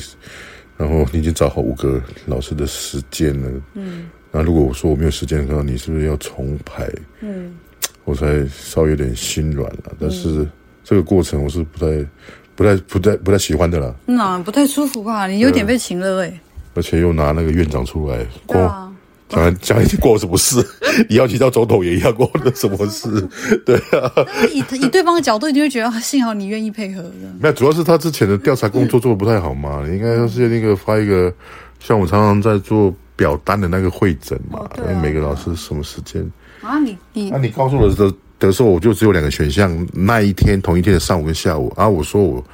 [0.76, 6.86] 然后你已经找好五个老师的时间了，嗯，那如果我说我没有时间的话，你是不是要重排？
[7.22, 7.56] 嗯，
[8.04, 10.46] 我才稍微有点心软了，但是
[10.82, 12.06] 这个过程我是不太、
[12.54, 15.26] 不太、不太、不太喜欢的啦，那不太舒服吧？
[15.26, 16.40] 你有点被请了哎，
[16.74, 18.90] 而且又拿那个院长出来，对啊。
[19.26, 20.64] 讲讲已经过了什么事？
[21.08, 23.08] 你要提到总统也一样过了什么事？
[23.64, 24.12] 对啊，
[24.52, 27.10] 以以对方的角度，你就会觉得幸好你愿意配合的。
[27.40, 29.80] 没有，主要是他之前的调查工作做的不太好嘛。
[29.82, 31.32] 嗯、你应该要是那个发一个，
[31.80, 34.68] 像我常常在做表单的那个会诊嘛，
[35.02, 36.22] 每个老师什么时间
[36.64, 36.78] 啊？
[36.78, 41.72] 你你那、啊、你告诉我的的时候，我就只有两个选项，那一天同一天的上午跟下午。
[41.76, 42.44] 啊，我说我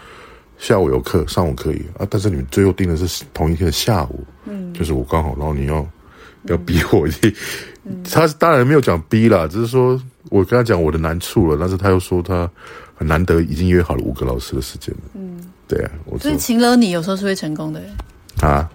[0.58, 5.86] 下午有课，上午可以啊，但是你们最后定的是同一天的下午，嗯，就是我刚好，然后你要。
[6.44, 7.06] 要逼我，
[7.84, 12.50] 嗯、 他当然没有讲逼啦，只是说我跟他讲我的难处了，但是他又说他
[12.94, 15.00] 很难得已经约好了五个老师的时间了。
[15.12, 17.82] 嗯，对啊，我所以情了你有时候是会成功的。
[18.40, 18.66] 啊，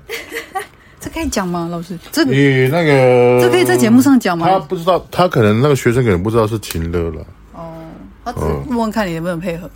[1.05, 1.95] 这可以讲吗，老师？
[2.11, 4.47] 这你那个这可以在节目上讲吗？
[4.49, 7.21] 他不知道，他可能那个学生可能不知道是情勒了。
[7.53, 7.75] 哦，
[8.23, 9.69] 他只问问看你能不能配合。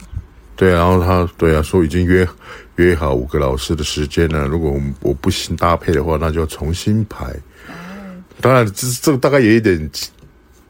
[0.56, 2.28] 对，然后他对啊说已经约
[2.78, 7.28] 约好五个老师的时间了，如果我我不行搭配的话，那就要重新排。
[7.68, 9.90] 嗯、当然，这这个大概有一点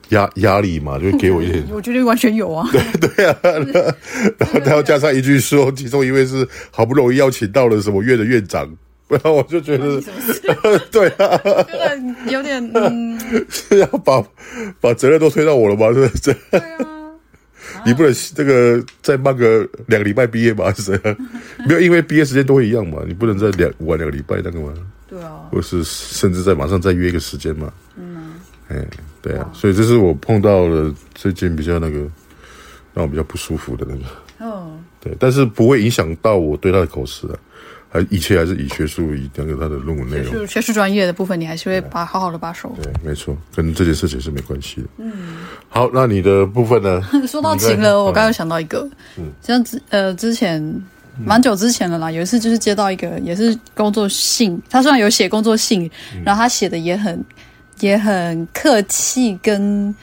[0.10, 1.63] 压压力嘛，就给我一点。
[1.72, 2.67] 我觉得完全有啊。
[2.74, 3.38] 对对啊，
[4.38, 8.69] 然后他要加上一句说，其中一位是好不容易邀请到了什么院的院长，
[9.10, 10.00] 然后我就觉得，
[10.91, 13.19] 对啊，有点有点嗯，
[13.50, 14.24] 是 要把
[14.80, 15.88] 把责任都推到我了吗？
[15.93, 16.34] 是不是？
[16.52, 16.86] 对啊。
[17.86, 20.65] 你不能这个再慢个两个礼拜毕业吧？
[20.65, 21.17] 还 是怎样？
[21.67, 23.02] 没有，因为毕业时间都会一样嘛。
[23.08, 24.74] 你不能再两晚两个礼拜那个吗？
[25.08, 25.48] 对啊。
[25.52, 27.72] 或是甚至在马上再约一个时间嘛。
[27.98, 28.34] 嗯。
[28.67, 28.86] 哎，
[29.22, 29.50] 对啊。
[29.54, 32.00] 所以这是我碰到了最近比较那个
[32.93, 34.50] 让我比较不舒服的那个。
[34.52, 34.78] 哦。
[35.00, 37.34] 对，但是不会影响到我对他的口试啊。
[37.91, 42.71] 还一切还是以学术以那个他的论文内容，学术学术专业的部分，你还是会把好好的把守。
[42.82, 44.88] 对，没错，跟这件事情是没关系的。
[44.97, 45.12] 嗯，
[45.67, 47.02] 好，那你的部分呢？
[47.28, 50.62] 说到情了，我刚刚想到一个，嗯，像之呃之前
[51.25, 55.89] 蛮久之前了啦，有一次就是接到一个也是工作信，他虽然有写工作信，
[56.23, 57.25] 然后他写的也很
[57.80, 59.93] 也很客气跟。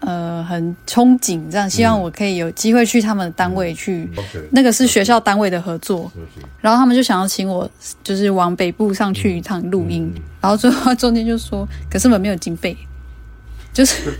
[0.00, 6.10] 呃，很憧憬，这样希望我可以有机会去他们的单位去，嗯那个是学校单位的合作
[6.60, 7.70] 然后他们就想要请我，
[8.02, 12.76] 就是往北部上去一趟录音，嗯、然后最后中间就说，可是我们没有经费，
[13.72, 14.14] 就是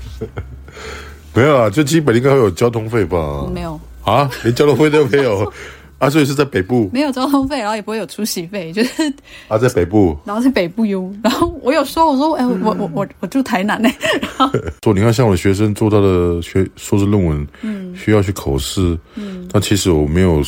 [1.34, 3.46] 没有啊，就基本应该会有交通费吧？
[3.52, 3.80] 没有。
[4.04, 5.50] 啊，连交通费都没有。
[6.00, 9.12] 啊，所以是在北部，没有交通费，然后也不会有出席费，就是
[9.48, 11.14] 啊，在北部， 然后在北部哟。
[11.22, 13.88] 然后我有说，我说，哎、欸，我我我我住台南呢。
[14.82, 20.42] 说，你看，像我的学生做他的学硕士论文，嗯，需要去口试，嗯，但其实我没有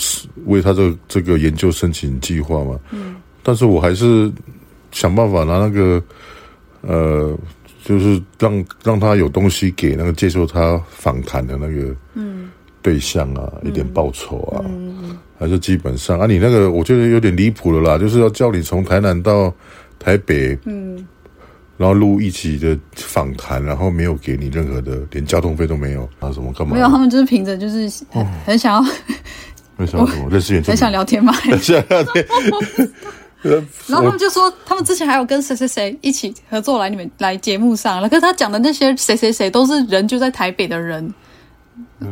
[0.47, 4.33] 为他这个、这个研究申请计划嘛，嗯，但是我还是
[4.91, 6.03] 想办法拿那个，
[6.81, 7.37] 呃，
[7.85, 12.51] 就是让让他有东西给那个接受他访谈的那个，嗯，
[12.83, 14.61] 对象啊，一点报酬啊。
[15.39, 19.53] 还是基本上啊，你那个我觉得有点离谱了啦，就是要叫你从台南到
[19.99, 21.05] 台北，嗯，
[21.77, 26.75] 然后录一集的访谈，然后没有给你任何的，连交通费都没有啊，什么干嘛？
[26.75, 28.83] 没有，他们就是凭着就是很、哦、很想要，
[29.77, 32.25] 很想要什么认识很想聊天嘛， 很想聊天。
[33.89, 41.13] 然后他们就说，他们之前还有跟谁谁谁一起合作来你们来节目上，可是他讲的那些谁谁谁都是人就在台北的人。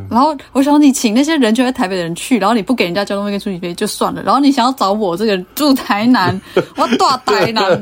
[0.09, 6.41] 然后我想你请那些人就在台北的人去，然后你不给人家交通费跟出席费就算了，然后你想要找我这个住台南，
[6.77, 7.81] 我要大台南。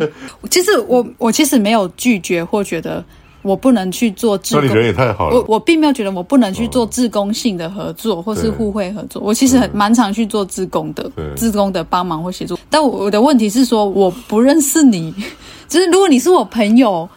[0.50, 3.04] 其实我我其实没有拒绝或觉得
[3.42, 5.36] 我不能去做志工，那你人也太好了。
[5.36, 12.58] 我我并没有觉得我不能去做志工性的合作或是互惠合作，我其实很蛮常去做志工的，志工的帮忙或协助。
[12.68, 15.14] 但我的问题是说我不认识你，
[15.68, 17.08] 就是如果你是我朋友，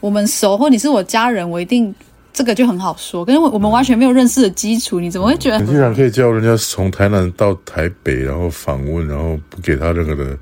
[0.00, 1.94] 我们熟，或你是我家人，我一定。
[2.34, 5.60] 这个就很好说，可是我们完全没有认识的基础，你怎么会觉得？
[5.60, 10.36] 你竟然可以叫人家从台南到台北，然后访问，然后不给他任何的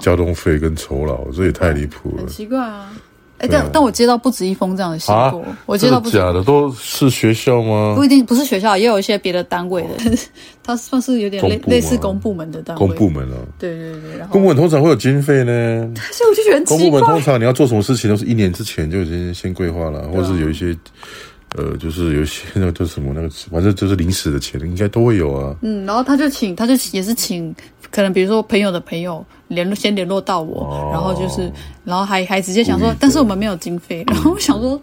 [0.00, 2.18] 交通费跟酬劳，这也太离谱了。
[2.18, 2.92] 很奇怪啊！
[3.38, 7.92] 哎，但但我接到不止一封这样的信过，我接到不假的，都是学校吗？
[7.94, 10.18] 不一定，不是学校，也有一些别的单位的，
[10.64, 12.86] 他算是有点类类似公部门的单位。
[12.86, 15.52] 公部门啊，对对对，然后公部门通常会有经费呢。
[16.10, 20.76] 所以我就觉得公部门通常你要做什么事情，都是一年之前就已经先规划了，或者是有一些。
[21.56, 25.56] 呃，就是有些那个叫什么那个，反正就是临时的钱，应该都会有啊。
[25.62, 27.54] 嗯，然后他就请，他就也是请，
[27.90, 31.50] 可能比如说朋友的朋友联络，先联络到我，哦、然后就是，
[31.84, 34.80] 然后还还直接想说，但是我们没有经费，然后我想说，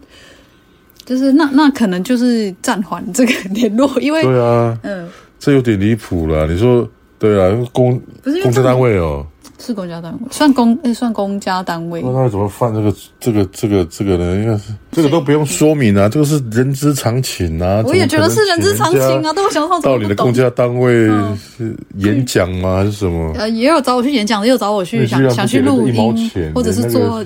[1.05, 5.09] 就是那那可能就是暂缓这个联络，因为对啊，嗯，
[5.39, 6.47] 这有点离谱了。
[6.47, 9.25] 你说对啊，公不是公家单位哦。
[9.59, 12.01] 是公家单位，算公诶，算公家单位。
[12.01, 14.35] 那他怎么犯这个这个这个这个呢？
[14.35, 17.81] 应该是这个都不用说明啊，这个是人之常情啊。
[17.85, 22.77] 我也觉得是人之常情啊，但我想到到你的公家单位是演讲吗？
[22.77, 23.33] 还是什么？
[23.37, 27.23] 呃，也有找我去演讲，也有找我去想想去录音，或者是做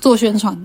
[0.00, 0.56] 做宣传。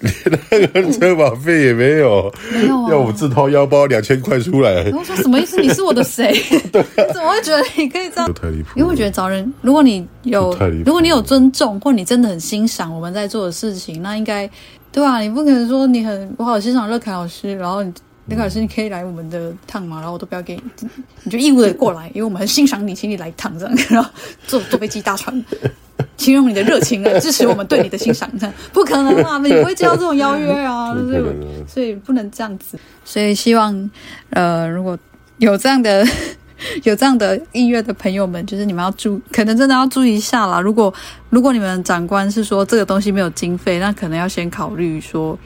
[0.00, 2.90] 连那个车马费也没有，没有啊！
[2.90, 4.90] 要我自掏腰包两千块出来。
[4.92, 5.60] 我说什么意思？
[5.60, 6.32] 你是我的谁？
[6.72, 8.32] 对啊， 怎么会觉得你可以这样？
[8.34, 8.68] 太离谱！
[8.76, 14.48] 因为我觉得找人，如果你有，如果你有尊重，或你真的很欣赏我们在做的事情，那应该
[14.92, 17.84] 对啊，你不可能说你很我好欣赏乐凯老师，然后
[18.28, 20.88] 乐凯老师你可以来我们的趟嘛，然后我都不要给你，
[21.24, 24.10] 你就义务的过来，因为我们很欣赏你，请你来一趟这样，然后
[24.46, 25.44] 坐坐飞机搭船。
[26.18, 29.38] 请用你的热情来支持我们对你的欣赏，这样不可能啊！
[29.38, 31.64] 你不会接到这种邀约啊，所以？
[31.68, 32.78] 所以不能这样子。
[33.04, 33.90] 所以希望，
[34.30, 34.98] 呃，如果
[35.38, 36.06] 有这样的
[36.84, 40.58] 有这样的意愿的朋友们，就是你们要注，可能真的要注意一下啦。
[40.58, 40.92] 如果
[41.28, 45.38] 如果你们长官是说这个东西没有经费，那可能要先考虑说，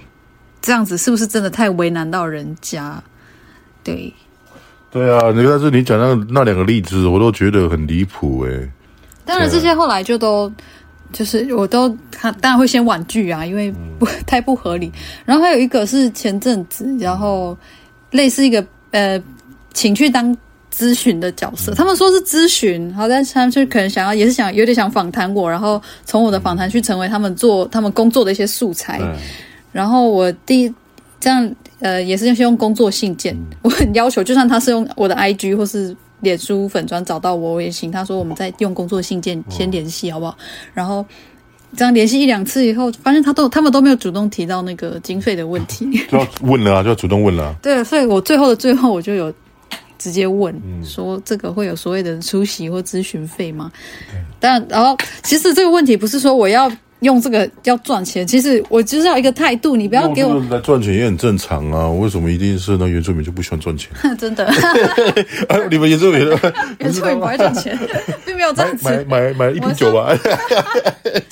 [0.61, 3.03] 这样子是不是真的太为难到人家？
[3.83, 4.13] 对。
[4.93, 8.69] 对啊，你但是你讲那那两个例子，我都觉得很离谱哎。
[9.25, 10.53] 当然，这些后来就都
[11.13, 14.91] 就是我都他当然会先婉拒啊，因为不 太不合理。
[15.25, 17.57] 然后还有一个是前阵子，然后
[18.11, 19.23] 类似一个呃，
[19.73, 20.37] 请去当
[20.75, 29.01] 咨询的角色，他们说是咨询，好，但是他们就可能想要也是想有点想访谈我，然后从我的访谈去成为他们做他们工作的一些素材。
[29.73, 30.75] 然后我第一
[31.19, 31.55] 这样。
[31.83, 40.37] 呃，也是先用工作信件，我很要求， 就算他是用我的 IG 或是脸书粉专找到我，我也行他说我们再用工作信件先联系，好不好？
[40.75, 41.03] 然后
[41.75, 47.55] 这样联系一两次以后，发现他都他们都没有主动提到那个经费的问题， 就要问了啊，就要主动问了啊。
[47.65, 49.33] 对，所以我最后的最后，我就有
[49.99, 50.55] 直接问
[50.85, 53.73] 说，这个会有所谓的出席或咨询费吗？
[54.39, 56.71] 但然后其实这个问题不是说我要。
[57.01, 61.89] 用这个要赚钱，其实我就是要一个态度，你不要给我来赚钱也很正常啊。
[61.91, 63.91] 为什么一定是那原住民就不喜欢赚钱？
[64.19, 64.47] 真的，
[65.71, 66.21] 你们原住民，
[66.79, 67.79] 原住民不爱赚钱，
[68.27, 68.85] 并没有这样子。
[68.85, 70.15] 买买买一瓶酒吧，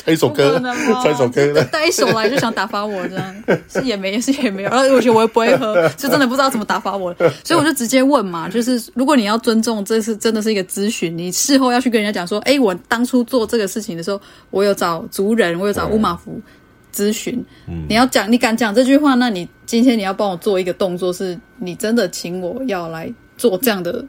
[0.04, 0.58] 唱一首歌，
[1.02, 3.34] 唱一首歌，带一首来就想打发我，这样
[3.70, 4.70] 是也没是也没有。
[4.70, 7.14] 然后我觉得我也不会喝，就真的不知道怎么打发我，
[7.44, 14.18] 所以我就直接问嘛，就是如果你要尊重，这是真的是一个咨询，你事后要去跟人家讲说，哎，我当初做这个事情的时候，
[14.50, 15.57] 我有找族人。
[15.58, 16.40] 我有找乌马福
[16.94, 24.04] 咨询，嗯、你要讲，你敢讲这句话，那你今天你要帮我做一个动作，是你真的请我要来做这样的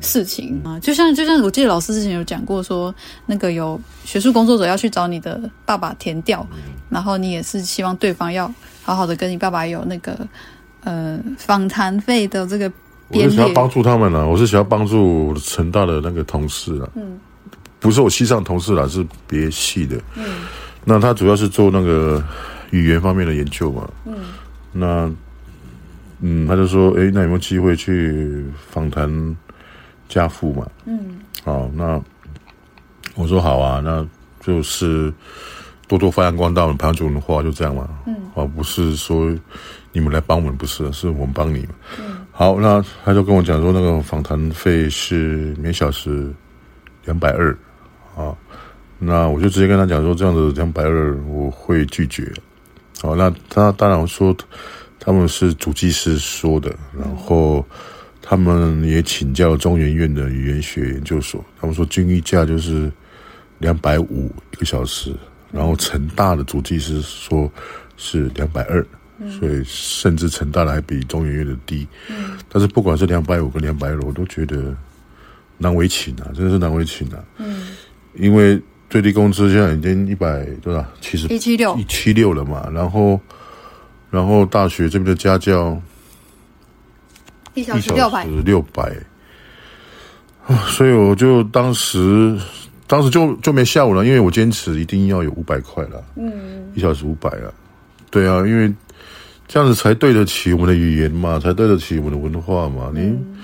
[0.00, 0.78] 事情啊？
[0.80, 2.94] 就像就像我记得老师之前有讲过说，说
[3.26, 6.46] 那个有学术工作者要去找你的爸爸填掉，
[6.88, 10.16] 然后你也是希望对方要好好的跟你爸爸有那个
[10.84, 12.70] 呃访谈费的这个。
[13.12, 17.18] 我是想要帮助他们了，我是想要帮助成大的那个同事了，嗯，
[17.80, 20.24] 不是我系上同事啦，是别系的，嗯。
[20.84, 22.22] 那他主要是做那个
[22.70, 23.88] 语言方面的研究嘛？
[24.06, 24.14] 嗯，
[24.72, 25.12] 那
[26.20, 29.36] 嗯，他就说，哎，那有没有机会去访谈
[30.08, 30.66] 家父嘛？
[30.86, 32.00] 嗯，好，那
[33.14, 34.06] 我说好啊，那
[34.40, 35.12] 就是
[35.86, 37.88] 多多发扬光大我们排湾族文化，就这样嘛。
[38.06, 39.30] 嗯，而不是说
[39.92, 41.66] 你们来帮我们，不是，是我们帮你。
[41.98, 46.32] 嗯，好，那他就跟我讲说，那个访谈费是每小时
[47.04, 47.56] 两百二
[48.16, 48.36] 啊。
[49.02, 52.30] 那我就直接跟他讲说，这样子两百二我会拒绝。
[53.00, 54.36] 好，那他当然说
[54.98, 57.64] 他们是主技师说的，然后
[58.20, 62.92] 他们也请教中研院的语言学研究所，他们说均一价就是
[63.56, 65.14] 两百五一个小时，
[65.50, 67.50] 然后成大的主技师说
[67.96, 68.86] 是两百二，
[69.40, 71.88] 所以甚至成大的还比中研院的低。
[72.50, 74.76] 但是不管是两百五跟两百二，我都觉得
[75.56, 77.24] 难为情啊，真的是难为情啊。
[77.38, 77.68] 嗯，
[78.12, 78.60] 因为。
[78.90, 80.84] 最低工资现在已经一百多少？
[81.00, 82.68] 七十一七六一七六了嘛。
[82.74, 83.18] 然后，
[84.10, 85.80] 然后大学这边的家教
[87.54, 88.92] 一小时六百六百
[90.48, 92.36] 啊，所以我就当时
[92.88, 96.04] 当时就就没下午了，因为我坚持一定要有五百块了。
[96.16, 96.32] 嗯，
[96.74, 97.54] 一小时五百了。
[98.10, 98.74] 对啊，因为
[99.46, 102.90] 这样子才对得起我们的语言嘛，才对得起我们的文化嘛。
[102.92, 103.38] 你、嗯、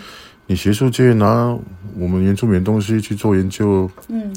[0.48, 1.56] 你学术界拿
[1.96, 4.34] 我们原住民东西去做研究，嗯。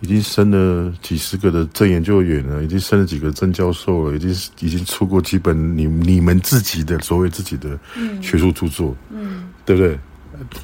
[0.00, 4.30] 已经升了几十个的正研究员了，已经升了几个正教授了，已经
[4.60, 7.78] 已经出过几本你你们自己的所谓自己的
[8.22, 9.98] 学术著作，嗯，嗯对不对？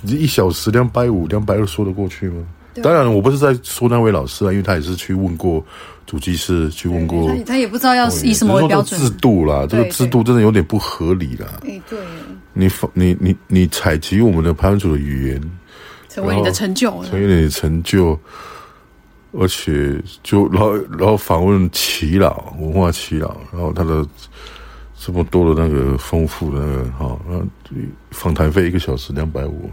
[0.05, 2.43] 一小时两百五、两百二说得过去吗？
[2.73, 5.63] 对当然，我不是在说那位老师啊，因为他也是去问过
[6.07, 8.99] 主机师，去问过他，他也不知道要以什么为标准。
[8.99, 11.47] 制度啦，这个制度真的有点不合理啦。
[11.67, 11.99] 哎，对，
[12.55, 15.43] 你你你你采集我们的排湾族的语言，
[16.09, 18.19] 成为你的成就，成为你的成就。
[19.33, 24.07] 而且就然后然后访问耆老文化耆老，然后他的
[24.99, 27.45] 这么多的那个丰富的那个哈，然后
[28.11, 29.71] 访谈费一个小时两百五，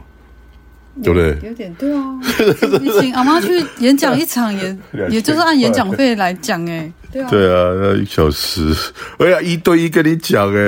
[1.01, 1.49] 对不对？
[1.49, 2.19] 有点对啊。
[2.81, 4.77] 你请阿妈去演讲一场也
[5.09, 7.29] 也就是按演讲费来讲哎，对啊。
[7.29, 8.75] 对啊，那一小时，
[9.17, 10.61] 哎呀，一对一跟你讲哎，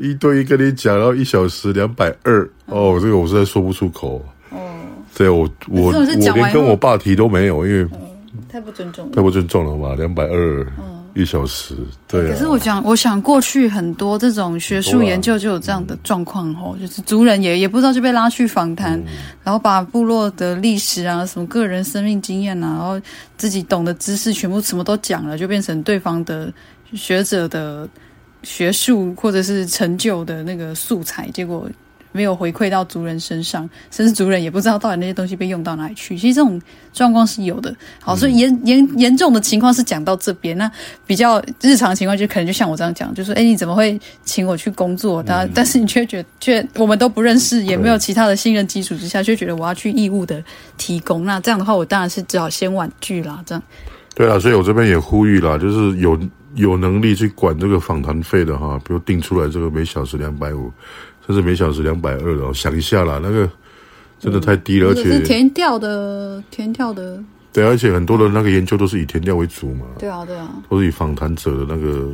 [0.00, 4.22] 一对一跟你讲，然后一小时两百二哦，这个我实在说不出口哦。
[5.20, 7.86] 对我我我连跟我爸提都没有，因为。
[8.48, 9.94] 太不尊重了，太不尊重了嘛！
[9.94, 11.76] 两百二，嗯，一小时，
[12.08, 12.32] 对、啊。
[12.32, 19.06] 可是我想，我想过去很多这种学术研究就有这样的状况哦，就是族人也也不知道就被拉去访谈，嗯、
[19.44, 23.00] 然后把部落的历史啊、什么个人生命经验啊，然后
[23.36, 26.52] 自己懂的知识全部什么都讲了，就变成对方的
[26.94, 27.88] 学者的
[28.42, 31.68] 学术或者是成就的那个素材，结果。
[32.12, 36.16] 没有回馈到族人身上，甚至族人也不知道到底那些东西被用到哪里去。
[36.16, 36.60] 其实这种
[36.92, 37.74] 状况是有的。
[38.00, 40.56] 好，所以严严严重的情况是讲到这边。
[40.58, 40.70] 那
[41.06, 45.22] 比较日常情况就可能就像我这样讲，就说：哎，你怎么会请我去工作？
[45.22, 50.42] 他、嗯、但是你却觉得，却我们都不认识，也没有其他的信任基础之下，却觉得我要去义务的
[50.76, 51.24] 提供。
[51.24, 53.42] 那这样的话，我当然是只好先婉拒啦。
[53.46, 53.62] 这样。
[54.14, 56.18] 对啊，所以我这边也呼吁啦，就是有
[56.56, 60.70] 有能力去管这个访谈费的哈，比如定出来这个每小时两百五。
[61.26, 63.48] 这是每小时两百二哦，想一下啦，那个
[64.18, 67.22] 真的太低了，嗯、而且是填调的，填调的。
[67.52, 69.86] 对，而且很多的那个研究都是以填调为主嘛。
[69.98, 72.12] 对啊，对啊，都是以访谈者的那个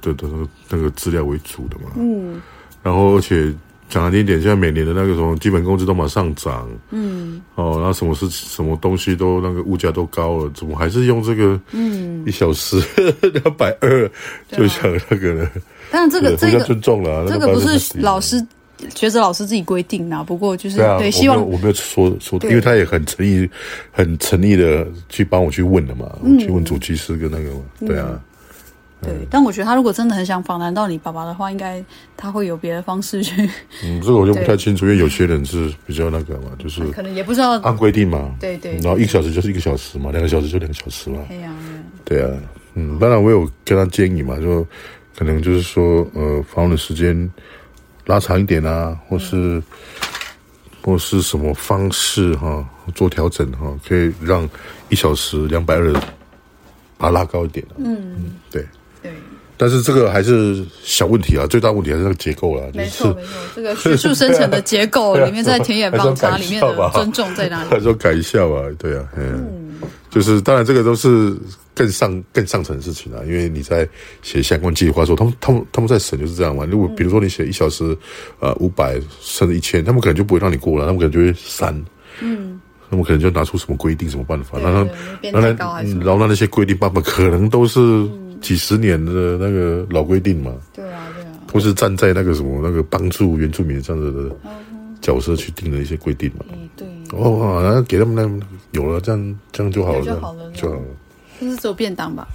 [0.00, 1.90] 的的那个那个资料为主的嘛。
[1.96, 2.40] 嗯。
[2.82, 3.52] 然后，而且
[3.90, 6.66] 讲难听点，现在每年的那个什么基本工资都马上涨。
[6.90, 7.42] 嗯。
[7.56, 11.60] 哦，然后什么是什么东西都那个物价都高了，怎么还是用这个？
[11.72, 12.24] 嗯。
[12.26, 12.80] 一小时
[13.20, 14.10] 两百二，
[14.50, 15.50] 就想那个呢？
[15.90, 18.40] 但是这个这个尊重了，这个不是老师
[18.94, 23.48] 学者老师自己规定的，不过就是对，啊、对，希望我没有说说，因为他也很诚意、
[23.90, 28.20] 很诚意的去帮我去问的嘛，嗯、去问主技师跟那个嘛，对啊，嗯、
[29.02, 29.26] 对。
[29.30, 31.82] 但我觉得他如果真的很想访谈到你爸爸的话，应该
[32.16, 33.48] 他会有别的方式去。
[33.84, 41.56] 嗯，这个我就不太清楚，因为有些人是比较那个嘛，就是可能也不知道按规定嘛，对对，然后一个小时就是一个小时嘛，两个小时就两个小时嘛，对啊，
[42.04, 42.30] 对啊，
[42.74, 44.66] 嗯，当然我有跟他建议嘛，就。
[45.16, 47.30] 可能就是说，呃，访问的时间
[48.06, 49.62] 拉长一点啊，或是，嗯、
[50.80, 54.48] 或是什么方式哈，做调整哈，可以让
[54.88, 55.92] 一小时两百二
[56.96, 58.64] 把它拉高一点，嗯，对。
[59.60, 62.62] 但是这个还是小问题啊，最大问题还是那个结构啦。
[62.72, 67.68] 没错，没错，这个学术生成的结构 里面，在田野访查里面的尊重在哪里？
[67.68, 71.36] 还说改一下吧，对啊，嗯，就是当然这个都是。
[71.72, 73.88] 更上更上层的事情啊，因为你在
[74.22, 76.66] 写相关计划的时候，他们他们他们在审就是这样嘛。
[76.68, 77.96] 如果比如说你写一小时，
[78.38, 81.72] 呃五百甚至一千，他们可能就不会让你过了，他们可能就会删。
[82.20, 84.86] 嗯，他们可能就拿出什么规定、什么办法，然后
[85.22, 87.78] 然后然后那些规定办法可能都是
[88.40, 90.54] 几十年的那个老规定嘛。
[90.72, 94.36] 对啊，对啊，或是站在那个什么那个帮助原住民这样子的
[95.00, 96.44] 角色去定的一些规定嘛。
[96.76, 100.82] 对哦，然后给他们那有了，这样这样就好了，就好了，就好了。
[101.40, 102.28] 就是做便当吧？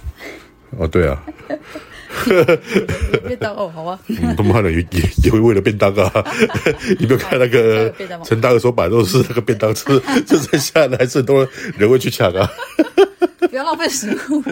[0.78, 1.24] 哦，对啊，
[3.26, 3.98] 便当哦，好啊。
[4.08, 6.24] 嗯，他们可能也也也会为了便当啊。
[6.98, 7.92] 你没有看那个
[8.24, 9.84] 陈大哥说摆都是那个便当吃，
[10.26, 11.46] 就剩下的还是很多
[11.76, 12.48] 人会去抢啊。
[13.50, 14.42] 不要浪费食物。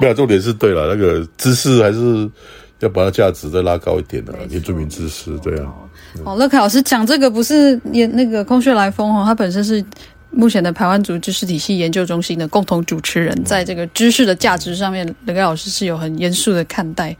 [0.00, 2.28] 没有，重点是对了，那个知识还是
[2.80, 5.72] 要把它价值再拉高一点的，原住民知识，对啊。
[6.24, 9.84] 哦，乐凯老师讲这个不是也那个空穴来风哦，他本身是。
[10.32, 17.14] 目前的台湾族知识体系研究中心的共同主持人，在这个知识的价值上面，雷盖老师是有很严肃的看待。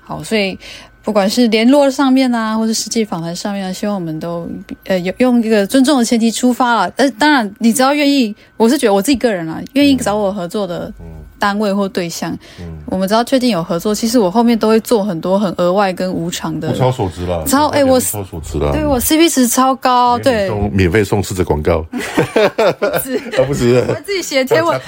[0.00, 0.58] 好，所以
[1.02, 4.48] 不管是联络上面啊，或是实际访谈上面啊，希望我们都
[4.84, 6.92] 呃有用一个尊重的前提出发了。
[6.96, 10.92] 但，当然，你只要愿意，我是觉得我自己个人啊，愿意找我合作的。
[11.38, 24.80] 单位或对象，嗯，我们只要确定有合作，其实我后面都会做很多很额外跟无偿的，超所值了，超哎，我超所值了，对我 CP 值超高，对，免费送吃的广告，不止， 不止，我自己写贴文，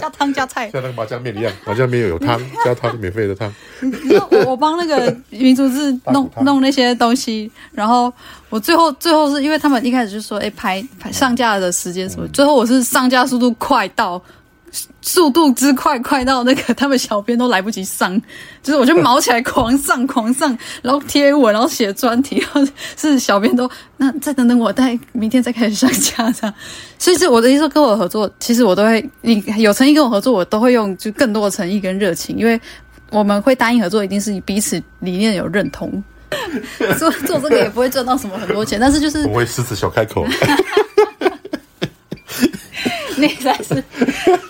[0.00, 0.30] 加汤。
[0.32, 3.52] 加菜，像那个麻酱面一样，麻酱面有汤，加汤免费的汤。
[4.30, 8.12] 我我帮那个民族志弄弄那些东西，然后
[8.48, 14.22] 我最后最后是因为他们一开始就说，哎，排排上架的时间什么，最后我是上架速度快到。
[15.02, 18.20] 速度之快，快到那个他们小编都来不及上，
[18.62, 26.54] 就是我就毛起来狂上狂上，然后贴文，然后写专题，然后是小编都那再等等我，待明天再开始上架这样。
[26.98, 32.60] 所以是我的意思，跟我合作，其实我都会，你有诚意跟我合作，我都会用就更多的诚意跟热情，因为
[33.10, 36.02] 我们会答应合作，一定是彼此理念有认同。
[36.96, 40.24] 做做这个也不会赚到什么很多钱，但是就是我会狮子小开口。
[43.20, 43.74] 那才是，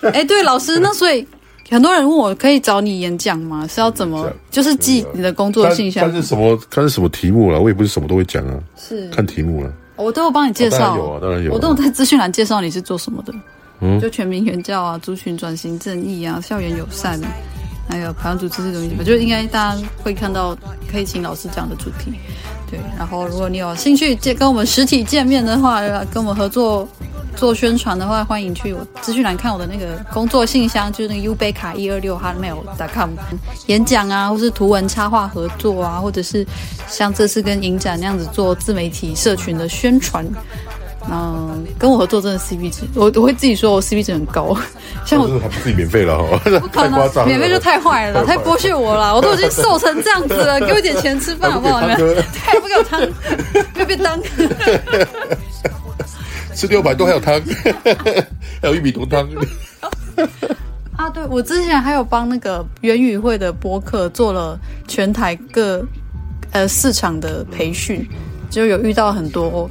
[0.03, 1.27] 哎、欸，对，老师，那所以
[1.69, 3.67] 很多人问我可以找你演讲吗？
[3.69, 4.33] 是要怎么？
[4.51, 6.05] 就是记你的工作信箱。
[6.05, 6.57] 看是什么？
[6.71, 7.61] 看是什么题目了？
[7.61, 8.59] 我也不是什么都会讲啊。
[8.77, 9.73] 是看题目了。
[9.97, 10.79] 我都有帮你介绍。
[10.79, 11.53] 当然有啊，当然有。
[11.53, 13.35] 我都有在资讯栏介绍你是做什么的。
[13.81, 17.21] 嗯，就全民援教啊，族群转型正义啊，校园友善，
[17.91, 20.57] 还有排湾族知识中心，我觉得应该大家会看到，
[20.91, 22.13] 可以请老师讲的主题。
[22.71, 25.81] 对，然后如果你有兴趣见跟我们实体见面的话，
[26.13, 26.89] 跟我们合作。
[27.37, 33.11] 做宣传的话，欢迎去我资讯栏看我的那个工作信箱，就是那个 ubeka 一二六 hotmail.com。
[33.67, 36.45] 演讲啊，或是图文插画合作啊，或者是
[36.89, 40.27] 像这次跟影展那样子做自媒体社群的宣传。
[41.13, 44.57] 嗯，跟我合作真的 CP 值，我我会自己说我 CP 值很高。
[45.05, 49.13] 像我还不自己免费了哈， 不可能，免费就太坏了，太剥削我了。
[49.17, 51.81] 我都已经瘦成这样子了，给我一点钱吃饭好不好？
[51.97, 52.15] 对，
[52.61, 53.01] 不给我汤，
[53.75, 54.21] 没有便当。
[56.55, 57.41] 吃六百多还有汤，
[58.63, 59.29] 还有玉米浓汤。
[60.97, 64.57] 啊，对，我之前还有帮那个元宇会的播客做了
[64.87, 65.83] 全台各
[66.53, 68.07] 呃市场的培训，
[68.51, 69.69] 就有遇到很多。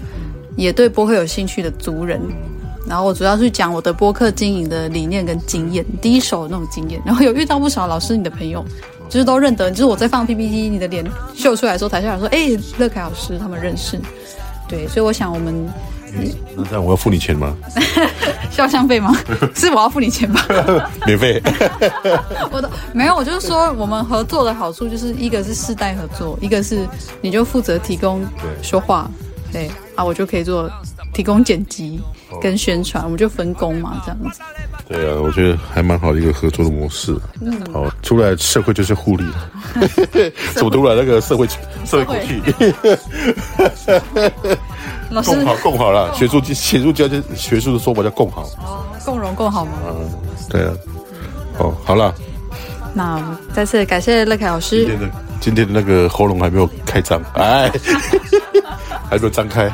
[0.59, 2.19] 也对播客有兴趣的族人，
[2.85, 7.01] 然后我主要是讲我的播客经营的理念跟经验，第一手的那种经验。
[7.05, 8.63] 然后有遇到不少老师，你的朋友，
[9.07, 13.97] 就是都认得，就是我在放 PPT，你的脸秀出来的时候，台下人说：“哎，乐凯老师，他们认识。”
[14.67, 15.55] 对，所以我想我们，
[16.13, 17.55] 嗯、那这样我要付你钱吗？
[18.51, 19.15] 肖像费吗？
[19.55, 20.41] 是我要付你钱吗？
[21.07, 21.41] 免费。
[22.51, 26.85] 我的没有，我就是说我们合作的好处就是一个是世代合作，一个是
[27.21, 28.23] 你就负责提供
[28.61, 29.09] 说话。
[29.51, 30.69] 对啊，我就可以做
[31.13, 31.99] 提供剪辑
[32.41, 34.41] 跟宣传，我们就分工嘛，这样子。
[34.87, 37.15] 对啊，我觉得还蛮好的一个合作的模式。
[37.41, 39.51] 嗯，好，出来社会就是互利了。
[40.53, 41.47] 怎么读了那个社会
[41.85, 42.41] 社会过去？
[45.09, 48.43] 老师 共好共好了，学术学术家学术的说法叫共好。
[48.65, 49.71] 哦，共荣共好吗？
[49.87, 50.09] 嗯，
[50.49, 50.73] 对啊。
[51.59, 52.13] 哦，好了。
[52.93, 54.85] 那再次感谢乐凯老师。
[54.85, 55.09] 今天的
[55.39, 57.71] 今天的那个喉咙还没有开张， 哎。
[59.09, 59.67] 还没有张开，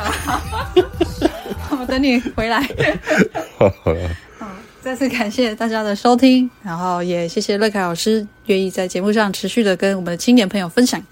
[1.70, 2.62] 我等你回来。
[3.60, 3.70] 好，
[4.82, 11.04] 再次感谢大家的收听，然后也谢谢乐凯老师愿意在节目上持续的跟我们的青年朋友分享。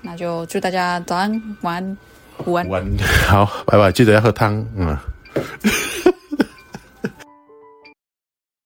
[0.00, 1.96] 那就祝大家早安、晚安、
[2.44, 2.68] 午安。
[2.68, 2.88] 晚安，
[3.26, 4.64] 好，拜拜，记得要喝汤。
[4.76, 4.96] 嗯。